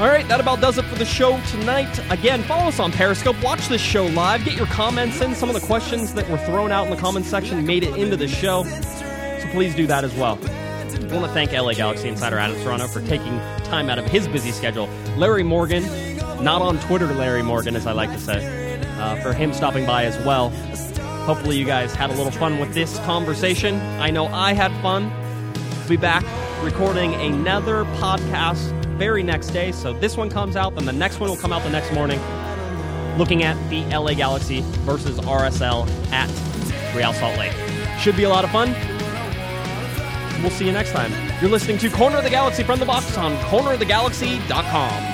All 0.00 0.06
right, 0.06 0.26
that 0.28 0.38
about 0.38 0.60
does 0.60 0.78
it 0.78 0.84
for 0.84 0.94
the 0.94 1.04
show 1.04 1.40
tonight. 1.50 1.98
Again, 2.08 2.44
follow 2.44 2.68
us 2.68 2.78
on 2.78 2.92
Periscope. 2.92 3.42
Watch 3.42 3.66
this 3.66 3.80
show 3.80 4.06
live. 4.06 4.44
Get 4.44 4.56
your 4.56 4.68
comments 4.68 5.20
in. 5.20 5.34
Some 5.34 5.48
of 5.48 5.60
the 5.60 5.66
questions 5.66 6.14
that 6.14 6.30
were 6.30 6.38
thrown 6.38 6.70
out 6.70 6.84
in 6.84 6.90
the 6.92 6.96
comments 6.96 7.28
section 7.28 7.66
made 7.66 7.82
it 7.82 7.96
into 7.96 8.16
the 8.16 8.28
show. 8.28 8.62
So 8.62 9.48
please 9.50 9.74
do 9.74 9.84
that 9.88 10.04
as 10.04 10.14
well. 10.14 10.38
I 10.44 11.12
want 11.12 11.26
to 11.26 11.32
thank 11.32 11.50
LA 11.50 11.72
Galaxy 11.72 12.08
insider 12.08 12.38
Adam 12.38 12.56
Serrano 12.62 12.86
for 12.86 13.00
taking 13.00 13.36
time 13.64 13.90
out 13.90 13.98
of 13.98 14.06
his 14.06 14.28
busy 14.28 14.52
schedule. 14.52 14.88
Larry 15.16 15.42
Morgan, 15.42 15.82
not 16.40 16.62
on 16.62 16.78
Twitter, 16.82 17.12
Larry 17.14 17.42
Morgan, 17.42 17.74
as 17.74 17.84
I 17.84 17.90
like 17.90 18.10
to 18.10 18.20
say, 18.20 18.78
uh, 19.00 19.20
for 19.22 19.32
him 19.32 19.52
stopping 19.52 19.86
by 19.86 20.04
as 20.04 20.16
well. 20.24 20.50
Hopefully, 21.26 21.58
you 21.58 21.64
guys 21.64 21.96
had 21.96 22.10
a 22.10 22.14
little 22.14 22.30
fun 22.30 22.60
with 22.60 22.74
this 22.74 22.96
conversation. 23.00 23.74
I 23.98 24.12
know 24.12 24.28
I 24.28 24.52
had 24.52 24.70
fun. 24.82 25.12
We'll 25.80 25.88
be 25.88 25.96
back 25.96 26.24
recording 26.64 27.14
another 27.14 27.84
podcast 27.96 28.70
very 28.96 29.22
next 29.22 29.48
day. 29.48 29.70
So 29.70 29.92
this 29.92 30.16
one 30.16 30.30
comes 30.30 30.56
out, 30.56 30.74
then 30.74 30.86
the 30.86 30.92
next 30.92 31.20
one 31.20 31.28
will 31.28 31.36
come 31.36 31.52
out 31.52 31.62
the 31.62 31.70
next 31.70 31.92
morning. 31.92 32.18
Looking 33.18 33.42
at 33.42 33.54
the 33.68 33.84
LA 33.94 34.14
Galaxy 34.14 34.62
versus 34.86 35.18
RSL 35.20 35.86
at 36.10 36.28
Real 36.96 37.12
Salt 37.12 37.38
Lake. 37.38 37.52
Should 37.98 38.16
be 38.16 38.24
a 38.24 38.28
lot 38.28 38.44
of 38.44 38.50
fun. 38.50 38.72
We'll 40.42 40.50
see 40.50 40.66
you 40.66 40.72
next 40.72 40.92
time. 40.92 41.12
You're 41.40 41.50
listening 41.50 41.78
to 41.78 41.90
Corner 41.90 42.16
of 42.16 42.24
the 42.24 42.30
Galaxy 42.30 42.62
from 42.62 42.78
the 42.78 42.86
box 42.86 43.16
on 43.16 43.36
cornerofthegalaxy.com. 43.44 45.13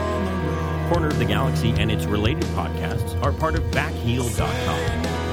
Corner 0.91 1.07
of 1.07 1.19
the 1.19 1.23
Galaxy 1.23 1.71
and 1.79 1.89
its 1.89 2.03
related 2.03 2.43
podcasts 2.51 3.15
are 3.23 3.31
part 3.31 3.55
of 3.55 3.63
Backheel.com. 3.71 4.83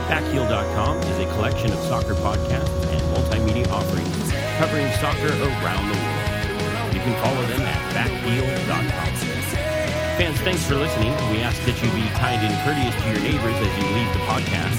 Backheel.com 0.07 0.99
is 0.99 1.18
a 1.18 1.27
collection 1.35 1.73
of 1.73 1.81
soccer 1.90 2.14
podcasts 2.14 2.87
and 2.87 3.03
multimedia 3.11 3.66
offerings 3.66 4.31
covering 4.62 4.87
soccer 5.03 5.35
around 5.35 5.83
the 5.90 5.99
world. 5.99 6.94
You 6.94 7.03
can 7.03 7.11
follow 7.18 7.42
them 7.51 7.66
at 7.66 7.83
Backheel.com. 7.90 8.87
Fans, 10.14 10.38
thanks 10.47 10.62
for 10.62 10.77
listening. 10.77 11.11
We 11.35 11.42
ask 11.42 11.59
that 11.66 11.75
you 11.83 11.90
be 11.90 12.07
kind 12.14 12.38
and 12.38 12.55
courteous 12.62 12.94
to 12.94 13.07
your 13.11 13.23
neighbors 13.27 13.59
as 13.59 13.73
you 13.83 13.87
leave 13.99 14.12
the 14.14 14.23
podcast. 14.31 14.79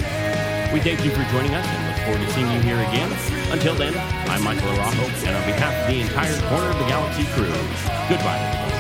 We 0.72 0.80
thank 0.80 1.04
you 1.04 1.12
for 1.12 1.28
joining 1.36 1.60
us 1.60 1.68
and 1.68 1.92
look 1.92 2.00
forward 2.08 2.24
to 2.24 2.32
seeing 2.32 2.48
you 2.56 2.62
here 2.64 2.80
again. 2.88 3.12
Until 3.52 3.76
then, 3.76 3.92
I'm 4.32 4.46
Michael 4.46 4.70
Araujo, 4.70 5.12
and 5.28 5.36
on 5.36 5.44
behalf 5.44 5.76
of 5.76 5.92
the 5.92 6.00
entire 6.00 6.40
Corner 6.48 6.72
of 6.72 6.80
the 6.80 6.88
Galaxy 6.88 7.28
crew, 7.36 7.52
goodbye. 8.08 8.79